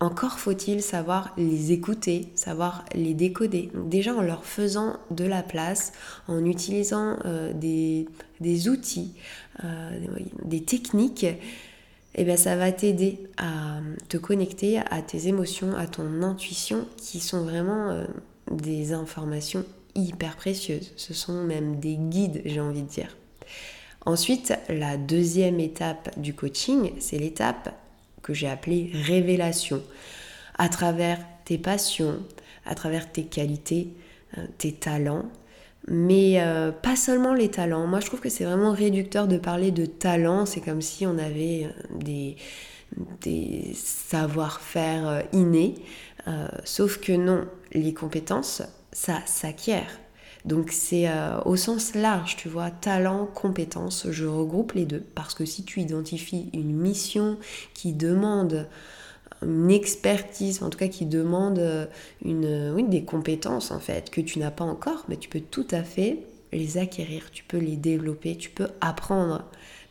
encore 0.00 0.38
faut-il 0.38 0.82
savoir 0.82 1.34
les 1.36 1.72
écouter, 1.72 2.28
savoir 2.34 2.86
les 2.94 3.12
décoder. 3.12 3.70
déjà 3.74 4.14
en 4.14 4.22
leur 4.22 4.46
faisant 4.46 4.96
de 5.10 5.24
la 5.24 5.42
place, 5.42 5.92
en 6.26 6.44
utilisant 6.46 7.18
euh, 7.26 7.52
des, 7.52 8.68
outils, 8.68 9.12
euh, 9.62 9.90
des 10.42 10.64
techniques, 10.64 11.26
eh 12.14 12.24
bien, 12.24 12.38
ça 12.38 12.56
va 12.56 12.72
t'aider 12.72 13.20
à 13.36 13.80
te 14.08 14.16
connecter 14.16 14.78
à 14.78 15.02
tes 15.02 15.28
émotions, 15.28 15.76
à 15.76 15.86
ton 15.86 16.22
intuition, 16.22 16.86
qui 16.96 17.20
sont 17.20 17.44
vraiment 17.44 17.90
euh, 17.90 18.04
des 18.50 18.94
informations 18.94 19.66
hyper 19.94 20.36
précieuses. 20.36 20.92
Ce 20.96 21.12
sont 21.12 21.44
même 21.44 21.78
des 21.78 21.96
guides, 21.96 22.40
j'ai 22.46 22.60
envie 22.60 22.82
de 22.82 22.88
dire. 22.88 23.16
Ensuite, 24.06 24.54
la 24.70 24.96
deuxième 24.96 25.60
étape 25.60 26.18
du 26.18 26.32
coaching, 26.32 26.92
c'est 27.00 27.18
l'étape 27.18 27.74
que 28.22 28.34
j'ai 28.34 28.48
appelé 28.48 28.90
révélation. 28.92 29.82
À 30.58 30.68
travers 30.68 31.18
tes 31.44 31.58
passions, 31.58 32.18
à 32.66 32.74
travers 32.74 33.10
tes 33.10 33.24
qualités, 33.24 33.88
euh, 34.36 34.44
tes 34.58 34.72
talents, 34.72 35.30
mais 35.88 36.40
euh, 36.40 36.70
pas 36.70 36.96
seulement 36.96 37.34
les 37.34 37.50
talents. 37.50 37.86
Moi, 37.86 38.00
je 38.00 38.06
trouve 38.06 38.20
que 38.20 38.28
c'est 38.28 38.44
vraiment 38.44 38.72
réducteur 38.72 39.26
de 39.26 39.38
parler 39.38 39.70
de 39.70 39.86
talents. 39.86 40.46
C'est 40.46 40.60
comme 40.60 40.82
si 40.82 41.06
on 41.06 41.16
avait 41.18 41.68
des, 41.94 42.36
des 43.22 43.72
savoir-faire 43.74 45.24
innés. 45.32 45.76
sauf 46.64 46.98
que 46.98 47.12
non, 47.12 47.46
les 47.72 47.94
compétences, 47.94 48.62
ça 48.92 49.20
s'acquiert. 49.24 49.98
Donc 50.44 50.72
c'est 50.72 51.06
au 51.44 51.56
sens 51.56 51.94
large, 51.94 52.36
tu 52.36 52.48
vois, 52.48 52.70
talent, 52.70 53.26
compétence, 53.26 54.06
je 54.10 54.24
regroupe 54.26 54.72
les 54.72 54.86
deux. 54.86 55.04
Parce 55.14 55.34
que 55.34 55.44
si 55.44 55.64
tu 55.64 55.80
identifies 55.80 56.48
une 56.54 56.74
mission 56.74 57.36
qui 57.74 57.92
demande 57.92 58.66
une 59.42 59.70
expertise, 59.70 60.62
en 60.62 60.70
tout 60.70 60.78
cas 60.78 60.88
qui 60.88 61.06
demande 61.06 61.58
euh, 61.58 61.86
une, 62.24 62.72
oui, 62.74 62.84
des 62.84 63.04
compétences 63.04 63.70
en 63.70 63.80
fait 63.80 64.10
que 64.10 64.20
tu 64.20 64.38
n'as 64.38 64.50
pas 64.50 64.64
encore, 64.64 65.04
mais 65.08 65.16
tu 65.16 65.28
peux 65.28 65.40
tout 65.40 65.66
à 65.70 65.82
fait 65.82 66.18
les 66.52 66.78
acquérir, 66.78 67.30
tu 67.30 67.44
peux 67.44 67.58
les 67.58 67.76
développer, 67.76 68.36
tu 68.36 68.50
peux 68.50 68.68
apprendre. 68.80 69.44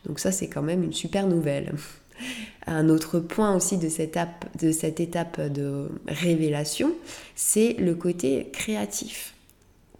Donc 0.06 0.20
ça 0.20 0.32
c'est 0.32 0.48
quand 0.48 0.62
même 0.62 0.82
une 0.82 0.92
super 0.92 1.26
nouvelle. 1.26 1.74
Un 2.66 2.90
autre 2.90 3.18
point 3.18 3.56
aussi 3.56 3.78
de 3.78 3.88
cette 3.88 4.18
de, 4.60 4.70
cette 4.70 5.00
étape 5.00 5.40
de 5.40 5.88
révélation, 6.06 6.92
c'est 7.34 7.72
le 7.78 7.94
côté 7.94 8.50
créatif. 8.52 9.34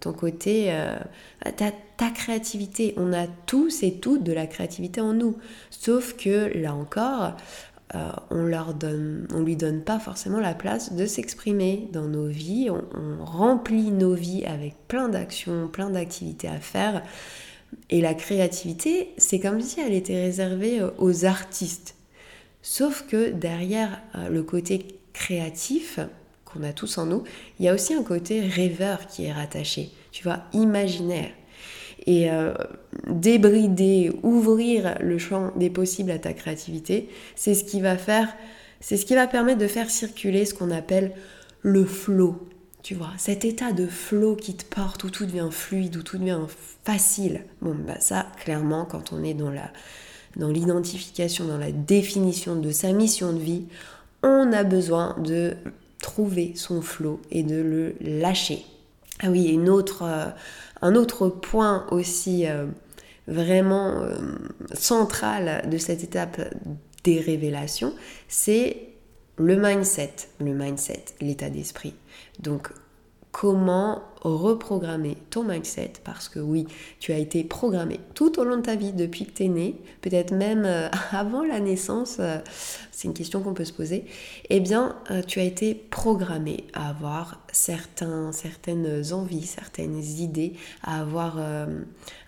Ton 0.01 0.13
côté, 0.13 0.73
euh, 0.73 0.97
ta, 1.55 2.09
créativité. 2.09 2.95
On 2.97 3.13
a 3.13 3.27
tous 3.45 3.83
et 3.83 3.99
toutes 3.99 4.23
de 4.23 4.33
la 4.33 4.47
créativité 4.47 4.99
en 4.99 5.13
nous. 5.13 5.37
Sauf 5.69 6.17
que 6.17 6.51
là 6.57 6.73
encore, 6.73 7.35
euh, 7.93 8.09
on 8.31 8.43
leur 8.43 8.73
donne, 8.73 9.27
on 9.31 9.41
lui 9.41 9.55
donne 9.55 9.83
pas 9.83 9.99
forcément 9.99 10.39
la 10.39 10.55
place 10.55 10.93
de 10.93 11.05
s'exprimer 11.05 11.87
dans 11.93 12.07
nos 12.07 12.25
vies. 12.25 12.69
On, 12.71 13.23
remplit 13.23 13.91
nos 13.91 14.15
vies 14.15 14.43
avec 14.45 14.75
plein 14.87 15.07
d'actions, 15.07 15.67
plein 15.67 15.91
d'activités 15.91 16.47
à 16.47 16.57
faire. 16.57 17.03
Et 17.91 18.01
la 18.01 18.15
créativité, 18.15 19.13
c'est 19.17 19.39
comme 19.39 19.61
si 19.61 19.81
elle 19.81 19.93
était 19.93 20.19
réservée 20.19 20.81
euh, 20.81 20.89
aux 20.97 21.25
artistes. 21.25 21.95
Sauf 22.63 23.05
que 23.07 23.29
derrière 23.29 24.01
le 24.29 24.43
côté 24.43 24.99
créatif 25.13 25.99
qu'on 26.51 26.63
a 26.63 26.73
tous 26.73 26.97
en 26.97 27.05
nous, 27.05 27.23
il 27.59 27.65
y 27.65 27.69
a 27.69 27.73
aussi 27.73 27.93
un 27.93 28.03
côté 28.03 28.41
rêveur 28.41 29.07
qui 29.07 29.25
est 29.25 29.31
rattaché, 29.31 29.91
tu 30.11 30.23
vois, 30.23 30.41
imaginaire 30.53 31.31
et 32.07 32.31
euh, 32.31 32.53
débrider, 33.07 34.11
ouvrir 34.23 34.97
le 35.01 35.17
champ 35.17 35.51
des 35.55 35.69
possibles 35.69 36.11
à 36.11 36.19
ta 36.19 36.33
créativité, 36.33 37.09
c'est 37.35 37.53
ce 37.53 37.63
qui 37.63 37.81
va 37.81 37.97
faire, 37.97 38.27
c'est 38.79 38.97
ce 38.97 39.05
qui 39.05 39.15
va 39.15 39.27
permettre 39.27 39.59
de 39.59 39.67
faire 39.67 39.89
circuler 39.89 40.45
ce 40.45 40.53
qu'on 40.53 40.71
appelle 40.71 41.13
le 41.61 41.85
flow. 41.85 42.47
Tu 42.81 42.95
vois, 42.95 43.11
cet 43.17 43.45
état 43.45 43.73
de 43.73 43.85
flow 43.85 44.35
qui 44.35 44.55
te 44.55 44.65
porte, 44.65 45.03
où 45.03 45.11
tout 45.11 45.27
devient 45.27 45.49
fluide, 45.51 45.95
où 45.97 46.01
tout 46.01 46.17
devient 46.17 46.39
facile. 46.83 47.45
Bon, 47.61 47.75
bah 47.75 47.99
ça, 47.99 48.25
clairement, 48.43 48.85
quand 48.85 49.13
on 49.13 49.23
est 49.23 49.35
dans 49.35 49.51
la 49.51 49.71
dans 50.37 50.47
l'identification, 50.47 51.45
dans 51.45 51.57
la 51.57 51.73
définition 51.73 52.55
de 52.55 52.71
sa 52.71 52.93
mission 52.93 53.33
de 53.33 53.39
vie, 53.39 53.65
on 54.23 54.53
a 54.53 54.63
besoin 54.63 55.17
de 55.19 55.55
trouver 56.01 56.53
son 56.55 56.81
flow 56.81 57.21
et 57.31 57.43
de 57.43 57.61
le 57.61 57.95
lâcher. 58.01 58.65
Ah 59.21 59.29
oui, 59.29 59.45
une 59.45 59.69
euh, 59.69 60.25
un 60.81 60.95
autre 60.95 61.29
point 61.29 61.85
aussi 61.91 62.47
euh, 62.47 62.65
vraiment 63.27 64.01
euh, 64.01 64.15
central 64.73 65.69
de 65.69 65.77
cette 65.77 66.03
étape 66.03 66.41
des 67.03 67.19
révélations, 67.19 67.93
c'est 68.27 68.77
le 69.37 69.55
mindset, 69.55 70.13
le 70.39 70.53
mindset, 70.53 71.05
l'état 71.19 71.49
d'esprit. 71.49 71.93
Donc 72.39 72.69
comment 73.31 74.03
reprogrammer 74.21 75.17
ton 75.29 75.43
mindset 75.43 75.93
parce 76.03 76.29
que 76.29 76.39
oui, 76.39 76.67
tu 76.99 77.11
as 77.11 77.17
été 77.17 77.43
programmé 77.43 77.99
tout 78.13 78.39
au 78.39 78.43
long 78.43 78.57
de 78.57 78.61
ta 78.61 78.75
vie 78.75 78.93
depuis 78.93 79.25
que 79.25 79.31
tu 79.31 79.45
es 79.45 79.47
né, 79.47 79.75
peut-être 80.01 80.31
même 80.31 80.63
euh, 80.65 80.89
avant 81.11 81.43
la 81.43 81.59
naissance, 81.59 82.17
euh, 82.19 82.37
c'est 82.91 83.07
une 83.07 83.13
question 83.13 83.41
qu'on 83.41 83.53
peut 83.53 83.65
se 83.65 83.73
poser, 83.73 84.05
eh 84.49 84.59
bien 84.59 84.95
euh, 85.09 85.23
tu 85.23 85.39
as 85.39 85.43
été 85.43 85.73
programmé 85.73 86.65
à 86.73 86.89
avoir 86.89 87.39
certains, 87.51 88.31
certaines 88.31 89.11
envies, 89.11 89.47
certaines 89.47 90.03
idées, 90.03 90.53
à 90.83 91.01
avoir 91.01 91.39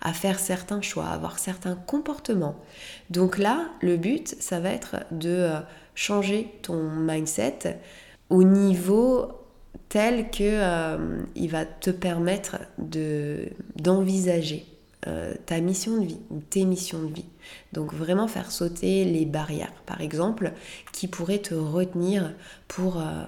à 0.00 0.12
faire 0.12 0.38
certains 0.38 0.82
choix, 0.82 1.06
à 1.06 1.14
avoir 1.14 1.38
certains 1.38 1.76
comportements. 1.76 2.56
Donc 3.10 3.38
là, 3.38 3.68
le 3.80 3.96
but, 3.96 4.34
ça 4.40 4.60
va 4.60 4.70
être 4.70 4.96
de 5.10 5.48
changer 5.94 6.52
ton 6.62 6.90
mindset 6.90 7.80
au 8.30 8.42
niveau 8.42 9.43
tel 9.94 10.28
que 10.28 10.42
euh, 10.42 11.22
il 11.36 11.52
va 11.52 11.64
te 11.64 11.90
permettre 11.90 12.56
de 12.78 13.48
d'envisager 13.76 14.66
euh, 15.06 15.34
ta 15.46 15.60
mission 15.60 15.98
de 15.98 16.06
vie 16.06 16.18
tes 16.50 16.64
missions 16.64 17.00
de 17.00 17.14
vie. 17.14 17.28
Donc 17.72 17.94
vraiment 17.94 18.26
faire 18.26 18.50
sauter 18.50 19.04
les 19.04 19.24
barrières, 19.24 19.72
par 19.86 20.00
exemple, 20.00 20.50
qui 20.92 21.06
pourraient 21.06 21.38
te 21.38 21.54
retenir 21.54 22.32
pour 22.66 22.98
euh, 22.98 23.22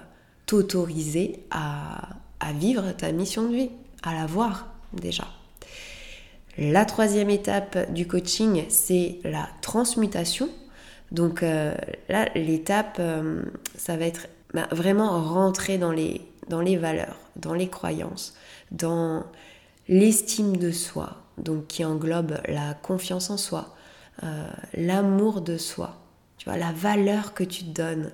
t'autoriser 0.45 1.45
à, 1.51 2.09
à 2.41 2.51
vivre 2.51 2.91
ta 2.91 3.13
mission 3.13 3.47
de 3.47 3.55
vie, 3.55 3.69
à 4.03 4.13
la 4.13 4.25
voir 4.25 4.67
déjà. 4.91 5.23
La 6.57 6.83
troisième 6.83 7.29
étape 7.29 7.93
du 7.93 8.07
coaching, 8.07 8.65
c'est 8.67 9.19
la 9.23 9.47
transmutation. 9.61 10.49
Donc 11.13 11.41
là, 11.43 12.27
l'étape, 12.35 13.01
ça 13.77 13.95
va 13.95 14.05
être 14.05 14.27
bah, 14.53 14.67
vraiment 14.71 15.23
rentrer 15.23 15.77
dans 15.77 15.91
les 15.91 16.21
dans 16.49 16.61
les 16.61 16.77
valeurs, 16.77 17.17
dans 17.35 17.53
les 17.53 17.69
croyances, 17.69 18.33
dans 18.71 19.23
l'estime 19.87 20.57
de 20.57 20.71
soi, 20.71 21.17
donc 21.37 21.67
qui 21.67 21.85
englobe 21.85 22.39
la 22.47 22.73
confiance 22.73 23.29
en 23.29 23.37
soi, 23.37 23.75
euh, 24.23 24.47
l'amour 24.73 25.41
de 25.41 25.57
soi, 25.57 25.97
tu 26.37 26.49
vois, 26.49 26.57
la 26.57 26.71
valeur 26.71 27.33
que 27.33 27.43
tu 27.43 27.63
te 27.63 27.69
donnes. 27.69 28.11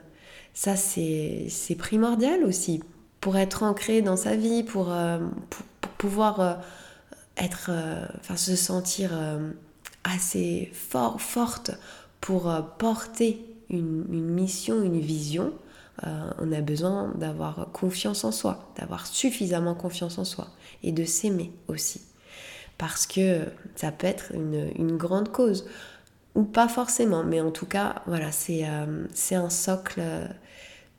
Ça, 0.53 0.75
c'est 0.75 1.75
primordial 1.77 2.43
aussi 2.43 2.83
pour 3.21 3.37
être 3.37 3.63
ancré 3.63 4.01
dans 4.01 4.17
sa 4.17 4.35
vie, 4.35 4.63
pour, 4.63 4.91
euh, 4.91 5.19
pour, 5.49 5.89
pouvoir 5.97 6.39
euh, 6.41 6.53
être, 7.37 7.71
enfin, 8.19 8.35
se 8.35 8.55
sentir 8.55 9.11
assez 10.03 10.69
fort, 10.73 11.21
forte 11.21 11.71
pour 12.19 12.53
porter 12.77 13.43
une, 13.69 14.05
une 14.11 14.29
mission, 14.29 14.83
une 14.83 14.99
vision 14.99 15.53
euh, 16.05 16.31
on 16.39 16.51
a 16.51 16.61
besoin 16.61 17.11
d'avoir 17.15 17.67
confiance 17.71 18.23
en 18.23 18.31
soi, 18.31 18.71
d'avoir 18.79 19.05
suffisamment 19.05 19.75
confiance 19.75 20.17
en 20.17 20.25
soi 20.25 20.47
et 20.81 20.91
de 20.91 21.05
s'aimer 21.05 21.51
aussi. 21.67 22.01
Parce 22.77 23.05
que 23.05 23.45
ça 23.75 23.91
peut 23.91 24.07
être 24.07 24.31
une, 24.33 24.97
grande 24.97 25.31
cause, 25.31 25.65
ou 26.35 26.43
pas 26.43 26.67
forcément, 26.67 27.23
mais 27.23 27.39
en 27.41 27.51
tout 27.51 27.67
cas, 27.67 28.01
voilà, 28.07 28.31
c'est 28.31 28.67
euh, 28.67 29.05
un 29.31 29.49
socle 29.49 29.99
euh, 29.99 30.25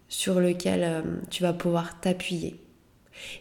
sur 0.09 0.39
lequel 0.39 1.03
tu 1.31 1.43
vas 1.43 1.53
pouvoir 1.53 2.01
t'appuyer. 2.01 2.61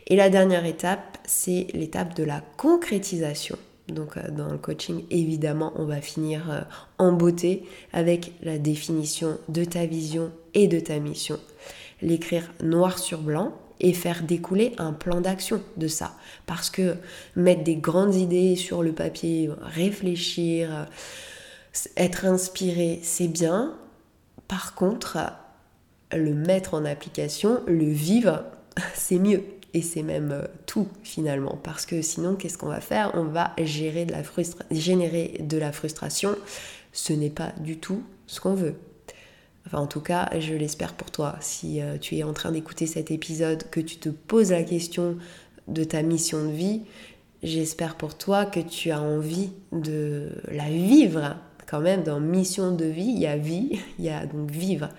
Et 0.08 0.16
la 0.16 0.30
dernière 0.30 0.66
étape, 0.66 1.18
c'est 1.26 1.68
l'étape 1.74 2.16
de 2.16 2.24
la 2.24 2.42
concrétisation. 2.58 3.58
Donc 3.90 4.18
dans 4.32 4.50
le 4.50 4.58
coaching, 4.58 5.04
évidemment, 5.10 5.74
on 5.76 5.86
va 5.86 6.00
finir 6.00 6.66
en 6.98 7.12
beauté 7.12 7.64
avec 7.92 8.32
la 8.42 8.58
définition 8.58 9.38
de 9.50 9.66
ta 9.66 9.86
vision 9.86 10.32
et 10.54 10.68
de 10.68 10.80
ta 10.80 11.00
mission. 11.00 11.38
L'écrire 12.02 12.50
noir 12.62 12.98
sur 12.98 13.22
blanc 13.22 13.54
et 13.80 13.94
faire 13.94 14.24
découler 14.24 14.74
un 14.78 14.94
plan 14.94 15.20
d'action 15.20 15.62
de 15.78 15.88
ça. 15.88 16.16
Parce 16.46 16.70
que 16.70 16.96
mettre 17.36 17.64
des 17.64 17.76
grandes 17.76 18.16
idées 18.16 18.56
sur 18.56 18.84
le 18.84 18.94
papier, 18.94 19.50
réfléchir, 19.62 20.88
être 21.98 22.26
inspiré, 22.26 23.00
c'est 23.04 23.28
bien. 23.28 23.76
Par 24.48 24.76
contre, 24.76 25.18
le 26.14 26.34
mettre 26.34 26.74
en 26.74 26.86
application, 26.86 27.62
le 27.68 27.86
vivre, 27.86 28.46
c'est 28.94 29.20
mieux. 29.20 29.44
Et 29.74 29.82
c'est 29.82 30.04
même 30.04 30.32
euh, 30.32 30.46
tout 30.66 30.88
finalement. 31.04 31.58
Parce 31.64 31.86
que 31.86 32.02
sinon, 32.02 32.36
qu'est-ce 32.36 32.58
qu'on 32.58 32.68
va 32.68 32.82
faire? 32.82 33.12
On 33.16 33.24
va 33.24 33.54
gérer 33.58 34.06
de 34.06 34.12
la 34.12 34.22
générer 34.72 35.38
de 35.40 35.58
la 35.58 35.72
frustration. 35.72 36.36
Ce 36.92 37.14
n'est 37.14 37.32
pas 37.32 37.54
du 37.60 37.78
tout 37.78 38.04
ce 38.28 38.40
qu'on 38.40 38.54
veut. 38.54 38.76
Enfin, 39.66 39.80
en 39.80 39.88
tout 39.88 40.02
cas, 40.02 40.30
je 40.40 40.54
l'espère 40.54 40.94
pour 40.94 41.12
toi. 41.12 41.36
Si 41.40 41.82
euh, 41.82 41.98
tu 41.98 42.18
es 42.18 42.24
en 42.24 42.34
train 42.34 42.52
d'écouter 42.52 42.86
cet 42.86 43.12
épisode, 43.12 43.70
que 43.70 43.80
tu 43.80 43.98
te 43.98 44.10
poses 44.10 44.52
la 44.52 44.64
question 44.64 45.18
de 45.68 45.84
ta 45.84 46.02
mission 46.02 46.46
de 46.46 46.52
vie, 46.52 46.82
j'espère 47.42 47.96
pour 47.96 48.18
toi 48.18 48.46
que 48.46 48.60
tu 48.60 48.92
as 48.92 49.02
envie 49.02 49.52
de 49.72 50.30
la 50.52 50.70
vivre. 50.70 51.38
Quand 51.66 51.80
même, 51.80 52.04
dans 52.04 52.20
mission 52.20 52.76
de 52.76 52.86
vie, 52.86 53.14
il 53.16 53.20
y 53.20 53.28
a 53.28 53.38
vie, 53.38 53.80
il 54.00 54.06
y 54.06 54.10
a 54.10 54.26
donc 54.26 54.52
vivre. 54.52 54.90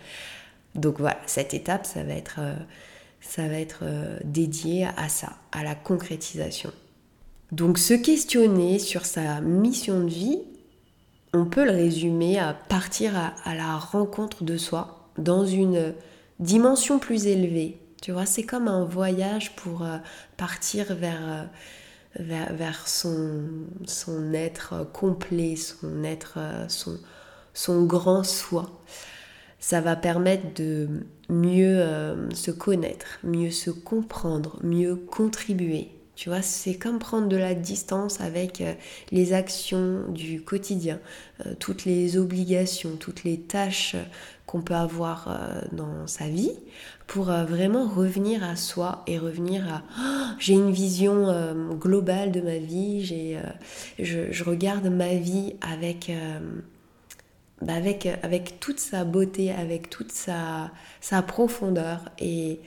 Donc 0.74 0.98
voilà, 0.98 1.18
cette 1.26 1.54
étape, 1.54 1.86
ça 1.86 2.02
va 2.02 2.14
être, 2.14 2.40
euh, 2.40 2.54
ça 3.28 3.48
va 3.48 3.58
être 3.58 3.80
euh, 3.82 4.18
dédié 4.24 4.86
à 4.96 5.08
ça, 5.08 5.36
à 5.52 5.64
la 5.64 5.74
concrétisation. 5.74 6.72
Donc 7.52 7.78
se 7.78 7.94
questionner 7.94 8.78
sur 8.78 9.06
sa 9.06 9.40
mission 9.40 10.04
de 10.04 10.10
vie, 10.10 10.38
on 11.32 11.46
peut 11.46 11.64
le 11.64 11.72
résumer 11.72 12.38
à 12.38 12.54
partir 12.54 13.12
à, 13.16 13.54
la 13.54 13.76
rencontre 13.76 14.44
de 14.44 14.56
soi 14.56 15.08
dans 15.18 15.44
une 15.44 15.94
dimension 16.38 16.98
plus 16.98 17.26
élevée, 17.26 17.78
Tu 18.02 18.12
vois, 18.12 18.26
c'est 18.26 18.42
comme 18.42 18.68
un 18.68 18.84
voyage 18.84 19.56
pour 19.56 19.82
euh, 19.82 19.98
partir 20.36 20.94
vers, 20.94 21.48
vers, 22.16 22.52
vers, 22.52 22.86
son, 22.86 23.42
son 23.86 24.32
être 24.32 24.86
complet, 24.92 25.56
son 25.56 26.04
être, 26.04 26.38
son, 26.68 26.98
son 27.52 27.84
grand 27.84 28.22
soi. 28.22 28.70
Ça 29.58 29.80
va 29.80 29.96
permettre 29.96 30.54
de 30.54 31.06
mieux 31.28 31.84
se 32.32 32.50
connaître, 32.50 33.18
mieux 33.22 33.50
se 33.50 33.70
comprendre, 33.70 34.58
mieux 34.62 34.96
contribuer. 34.96 35.90
Tu 36.16 36.28
vois, 36.28 36.42
c'est 36.42 36.74
comme 36.74 37.00
prendre 37.00 37.28
de 37.28 37.36
la 37.36 37.54
distance 37.54 38.20
avec 38.20 38.60
euh, 38.60 38.74
les 39.10 39.32
actions 39.32 40.04
du 40.08 40.42
quotidien, 40.42 41.00
euh, 41.44 41.54
toutes 41.58 41.84
les 41.84 42.16
obligations, 42.16 42.96
toutes 42.96 43.24
les 43.24 43.40
tâches 43.40 43.96
qu'on 44.46 44.62
peut 44.62 44.74
avoir 44.74 45.26
euh, 45.26 45.60
dans 45.72 46.06
sa 46.06 46.28
vie 46.28 46.52
pour 47.08 47.26
vraiment 47.26 47.86
revenir 47.86 48.42
à 48.42 48.56
soi 48.56 49.02
et 49.06 49.18
revenir 49.18 49.66
à 49.68 49.82
oh, 49.98 50.36
j'ai 50.38 50.54
une 50.54 50.70
vision 50.70 51.54
globale 51.72 52.32
de 52.32 52.40
ma 52.40 52.56
vie, 52.56 53.04
j'ai, 53.04 53.38
je, 53.98 54.42
regarde 54.42 54.86
ma 54.86 55.14
vie 55.14 55.52
avec, 55.60 56.10
bah, 57.62 57.74
avec, 57.74 58.60
toute 58.60 58.80
sa 58.80 59.04
beauté, 59.04 59.52
avec 59.52 59.90
toute 59.90 60.12
sa, 60.12 60.70
profondeur 61.26 62.10
et 62.18 62.60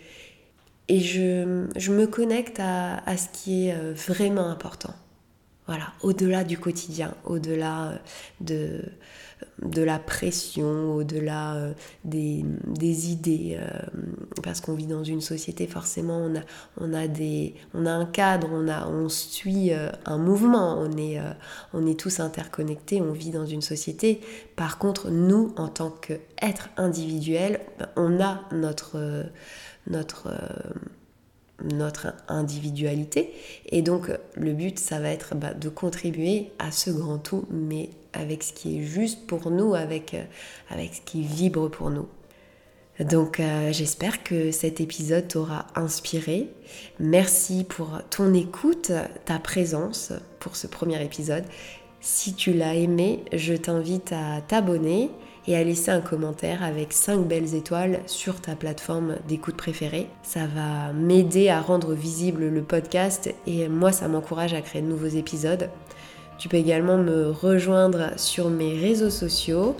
je 0.89 1.91
me 1.91 2.05
connecte 2.05 2.59
à, 2.59 2.97
à, 3.09 3.17
ce 3.17 3.27
qui 3.29 3.67
est 3.67 3.73
euh, 3.73 3.93
vraiment 3.93 4.49
important. 4.49 4.93
Voilà, 5.67 5.91
au-delà 6.01 6.45
du 6.45 6.57
quotidien, 6.57 7.13
au-delà 7.25 7.89
euh, 7.89 7.97
de, 8.39 8.81
de 9.61 9.81
la 9.81 9.99
pression, 9.99 10.95
au-delà 10.95 11.55
euh, 11.55 11.73
des, 12.03 12.43
idées, 13.11 13.59
parce 14.43 14.61
qu'on 14.61 14.73
vit 14.73 14.87
dans 14.87 15.03
une 15.03 15.21
société, 15.21 15.67
forcément, 15.67 16.17
on 16.17 16.35
a, 16.35 16.41
on 16.79 16.93
a, 16.93 17.07
des, 17.07 17.55
on 17.73 17.85
a 17.85 17.91
un 17.91 18.05
cadre, 18.05 18.49
on, 18.51 18.67
a, 18.67 18.87
on 18.87 19.09
suit 19.09 19.71
un 20.05 20.17
mouvement, 20.17 20.77
on 20.79 20.97
est, 20.97 21.19
on 21.73 21.85
est 21.85 21.99
tous 21.99 22.19
interconnectés, 22.19 23.01
on 23.01 23.11
vit 23.11 23.31
dans 23.31 23.45
une 23.45 23.61
société. 23.61 24.21
Par 24.55 24.77
contre, 24.77 25.09
nous, 25.09 25.53
en 25.57 25.67
tant 25.67 25.89
qu'êtres 25.89 26.69
individuels, 26.77 27.61
on 27.95 28.21
a 28.21 28.41
notre 28.51 29.25
notre, 29.89 30.27
euh, 30.27 30.73
notre 31.63 32.13
individualité. 32.27 33.33
Et 33.69 33.81
donc 33.81 34.11
le 34.35 34.53
but, 34.53 34.79
ça 34.79 34.99
va 34.99 35.09
être 35.09 35.35
bah, 35.35 35.53
de 35.53 35.69
contribuer 35.69 36.51
à 36.59 36.71
ce 36.71 36.89
grand 36.89 37.17
tout, 37.17 37.45
mais 37.49 37.89
avec 38.13 38.43
ce 38.43 38.53
qui 38.53 38.77
est 38.77 38.83
juste 38.83 39.27
pour 39.27 39.51
nous, 39.51 39.75
avec, 39.75 40.13
euh, 40.13 40.23
avec 40.69 40.95
ce 40.95 41.01
qui 41.01 41.23
vibre 41.23 41.69
pour 41.69 41.89
nous. 41.89 42.07
Donc 42.99 43.39
euh, 43.39 43.71
j'espère 43.71 44.23
que 44.23 44.51
cet 44.51 44.81
épisode 44.81 45.27
t'aura 45.27 45.67
inspiré. 45.75 46.49
Merci 46.99 47.63
pour 47.63 48.01
ton 48.09 48.33
écoute, 48.33 48.91
ta 49.25 49.37
présence 49.37 50.13
pour 50.39 50.55
ce 50.55 50.65
premier 50.65 51.03
épisode. 51.03 51.43
Si 52.01 52.33
tu 52.33 52.53
l'as 52.53 52.73
aimé, 52.73 53.23
je 53.33 53.53
t'invite 53.53 54.13
à 54.13 54.41
t'abonner 54.41 55.11
et 55.47 55.55
à 55.55 55.63
laisser 55.63 55.91
un 55.91 56.01
commentaire 56.01 56.63
avec 56.63 56.93
5 56.93 57.25
belles 57.25 57.55
étoiles 57.55 58.01
sur 58.05 58.41
ta 58.41 58.55
plateforme 58.55 59.15
d'écoute 59.27 59.55
préférée. 59.55 60.07
Ça 60.23 60.41
va 60.45 60.91
m'aider 60.93 61.49
à 61.49 61.61
rendre 61.61 61.93
visible 61.93 62.47
le 62.47 62.61
podcast 62.61 63.33
et 63.47 63.67
moi 63.69 63.91
ça 63.91 64.07
m'encourage 64.07 64.53
à 64.53 64.61
créer 64.61 64.81
de 64.81 64.87
nouveaux 64.87 65.07
épisodes. 65.07 65.69
Tu 66.37 66.49
peux 66.49 66.57
également 66.57 66.97
me 66.97 67.29
rejoindre 67.29 68.11
sur 68.17 68.49
mes 68.49 68.77
réseaux 68.77 69.09
sociaux. 69.09 69.75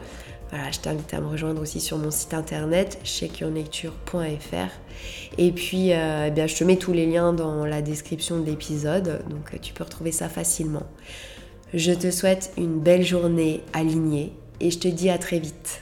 Voilà, 0.49 0.71
je 0.71 0.79
t'invite 0.79 1.13
à 1.13 1.19
me 1.19 1.27
rejoindre 1.27 1.61
aussi 1.61 1.81
sur 1.81 1.97
mon 1.97 2.09
site 2.09 2.33
internet 2.33 2.99
checkyourlecture.fr. 3.03 4.71
Et 5.37 5.51
puis, 5.51 5.91
euh, 5.91 6.29
eh 6.35 6.47
je 6.47 6.55
te 6.55 6.63
mets 6.63 6.77
tous 6.77 6.93
les 6.93 7.05
liens 7.05 7.33
dans 7.33 7.65
la 7.65 7.81
description 7.81 8.39
de 8.39 8.45
l'épisode, 8.45 9.21
donc 9.29 9.59
tu 9.61 9.73
peux 9.73 9.83
retrouver 9.83 10.13
ça 10.13 10.29
facilement. 10.29 10.83
Je 11.73 11.91
te 11.91 12.09
souhaite 12.11 12.53
une 12.57 12.79
belle 12.79 13.03
journée 13.03 13.61
alignée 13.73 14.31
et 14.59 14.71
je 14.71 14.79
te 14.79 14.87
dis 14.87 15.09
à 15.09 15.17
très 15.17 15.39
vite. 15.39 15.81